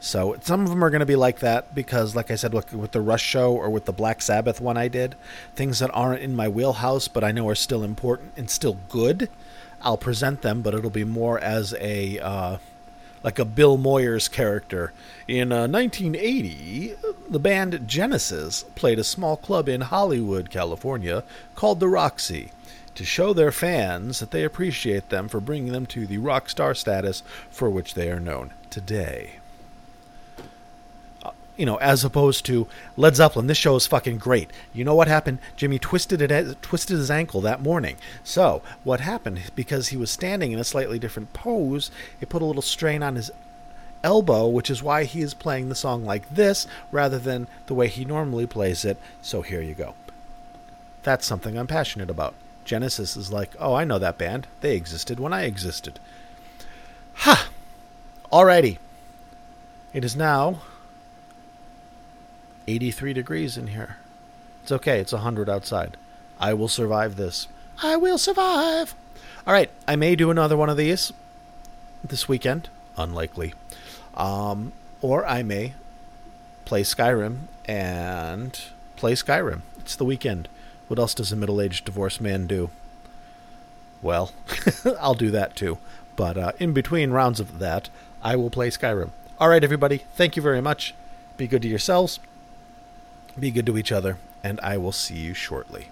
So 0.00 0.36
some 0.40 0.62
of 0.62 0.68
them 0.70 0.82
are 0.82 0.90
going 0.90 1.00
to 1.00 1.06
be 1.06 1.16
like 1.16 1.38
that 1.38 1.76
because, 1.76 2.16
like 2.16 2.30
I 2.30 2.34
said, 2.34 2.52
look 2.52 2.72
with 2.72 2.90
the 2.90 3.00
Rush 3.00 3.22
show 3.22 3.52
or 3.52 3.70
with 3.70 3.84
the 3.84 3.92
Black 3.92 4.20
Sabbath 4.20 4.60
one 4.60 4.76
I 4.76 4.88
did, 4.88 5.14
things 5.54 5.78
that 5.78 5.90
aren't 5.94 6.22
in 6.22 6.34
my 6.34 6.48
wheelhouse 6.48 7.06
but 7.06 7.22
I 7.22 7.30
know 7.30 7.48
are 7.48 7.54
still 7.54 7.84
important 7.84 8.32
and 8.36 8.50
still 8.50 8.78
good, 8.88 9.30
I'll 9.80 9.96
present 9.96 10.42
them, 10.42 10.60
but 10.60 10.74
it'll 10.74 10.90
be 10.90 11.04
more 11.04 11.38
as 11.38 11.72
a 11.74 12.18
uh, 12.18 12.56
like 13.22 13.38
a 13.38 13.44
Bill 13.44 13.78
Moyers 13.78 14.30
character. 14.30 14.92
In 15.28 15.52
uh, 15.52 15.68
1980, 15.68 16.94
the 17.30 17.38
band 17.38 17.86
Genesis 17.86 18.64
played 18.74 18.98
a 18.98 19.04
small 19.04 19.36
club 19.36 19.68
in 19.68 19.82
Hollywood, 19.82 20.50
California, 20.50 21.24
called 21.54 21.80
the 21.80 21.88
Roxy, 21.88 22.50
to 22.94 23.04
show 23.04 23.32
their 23.32 23.52
fans 23.52 24.18
that 24.20 24.30
they 24.30 24.44
appreciate 24.44 25.08
them 25.08 25.28
for 25.28 25.40
bringing 25.40 25.72
them 25.72 25.86
to 25.86 26.06
the 26.06 26.18
rock 26.18 26.50
star 26.50 26.74
status 26.74 27.22
for 27.50 27.70
which 27.70 27.94
they 27.94 28.10
are 28.10 28.20
known 28.20 28.52
today 28.70 29.34
uh, 31.22 31.30
you 31.56 31.64
know, 31.64 31.76
as 31.76 32.04
opposed 32.04 32.44
to 32.46 32.66
Led 32.96 33.16
Zeppelin. 33.16 33.46
This 33.46 33.58
show 33.58 33.76
is 33.76 33.86
fucking 33.86 34.18
great. 34.18 34.50
You 34.72 34.84
know 34.84 34.94
what 34.94 35.08
happened? 35.08 35.38
Jimmy 35.56 35.78
twisted 35.78 36.20
it, 36.20 36.62
twisted 36.62 36.98
his 36.98 37.10
ankle 37.10 37.40
that 37.42 37.62
morning. 37.62 37.96
So 38.24 38.62
what 38.84 39.00
happened? 39.00 39.40
Because 39.54 39.88
he 39.88 39.96
was 39.96 40.10
standing 40.10 40.52
in 40.52 40.58
a 40.58 40.64
slightly 40.64 40.98
different 40.98 41.32
pose, 41.32 41.90
it 42.20 42.28
put 42.28 42.42
a 42.42 42.46
little 42.46 42.62
strain 42.62 43.02
on 43.02 43.16
his 43.16 43.30
elbow, 44.02 44.46
which 44.46 44.70
is 44.70 44.82
why 44.82 45.04
he 45.04 45.20
is 45.20 45.34
playing 45.34 45.68
the 45.68 45.74
song 45.74 46.04
like 46.04 46.28
this 46.28 46.66
rather 46.90 47.18
than 47.18 47.46
the 47.66 47.74
way 47.74 47.88
he 47.88 48.04
normally 48.04 48.46
plays 48.46 48.84
it. 48.84 48.96
So 49.20 49.42
here 49.42 49.62
you 49.62 49.74
go. 49.74 49.94
That's 51.02 51.26
something 51.26 51.58
I'm 51.58 51.66
passionate 51.66 52.10
about. 52.10 52.34
Genesis 52.64 53.16
is 53.16 53.32
like, 53.32 53.54
oh, 53.58 53.74
I 53.74 53.84
know 53.84 53.98
that 53.98 54.18
band. 54.18 54.46
They 54.60 54.76
existed 54.76 55.18
when 55.18 55.32
I 55.32 55.42
existed. 55.42 55.98
Ha! 57.14 57.48
Alrighty. 58.32 58.78
It 59.92 60.04
is 60.04 60.16
now 60.16 60.62
83 62.66 63.12
degrees 63.12 63.56
in 63.56 63.68
here. 63.68 63.96
It's 64.62 64.72
okay. 64.72 65.00
It's 65.00 65.12
100 65.12 65.48
outside. 65.48 65.96
I 66.38 66.54
will 66.54 66.68
survive 66.68 67.16
this. 67.16 67.48
I 67.82 67.96
will 67.96 68.18
survive. 68.18 68.94
All 69.46 69.52
right. 69.52 69.70
I 69.88 69.96
may 69.96 70.14
do 70.16 70.30
another 70.30 70.56
one 70.56 70.70
of 70.70 70.76
these 70.76 71.12
this 72.04 72.28
weekend. 72.28 72.68
Unlikely. 72.96 73.54
Um, 74.14 74.72
or 75.00 75.26
I 75.26 75.42
may 75.42 75.74
play 76.64 76.82
Skyrim 76.82 77.38
and 77.66 78.60
play 78.96 79.12
Skyrim. 79.12 79.60
It's 79.80 79.96
the 79.96 80.04
weekend. 80.04 80.48
What 80.88 80.98
else 80.98 81.14
does 81.14 81.32
a 81.32 81.36
middle 81.36 81.60
aged 81.60 81.84
divorced 81.84 82.20
man 82.20 82.46
do? 82.46 82.70
Well, 84.00 84.32
I'll 85.00 85.14
do 85.14 85.30
that 85.30 85.56
too. 85.56 85.78
But 86.16 86.36
uh, 86.36 86.52
in 86.58 86.72
between 86.72 87.10
rounds 87.10 87.40
of 87.40 87.58
that, 87.58 87.88
I 88.22 88.36
will 88.36 88.50
play 88.50 88.70
Skyrim. 88.70 89.10
All 89.38 89.48
right, 89.48 89.64
everybody. 89.64 90.04
Thank 90.14 90.36
you 90.36 90.42
very 90.42 90.60
much. 90.60 90.94
Be 91.36 91.46
good 91.46 91.62
to 91.62 91.68
yourselves. 91.68 92.20
Be 93.38 93.50
good 93.50 93.66
to 93.66 93.78
each 93.78 93.90
other, 93.90 94.18
and 94.44 94.60
I 94.60 94.76
will 94.76 94.92
see 94.92 95.16
you 95.16 95.34
shortly. 95.34 95.88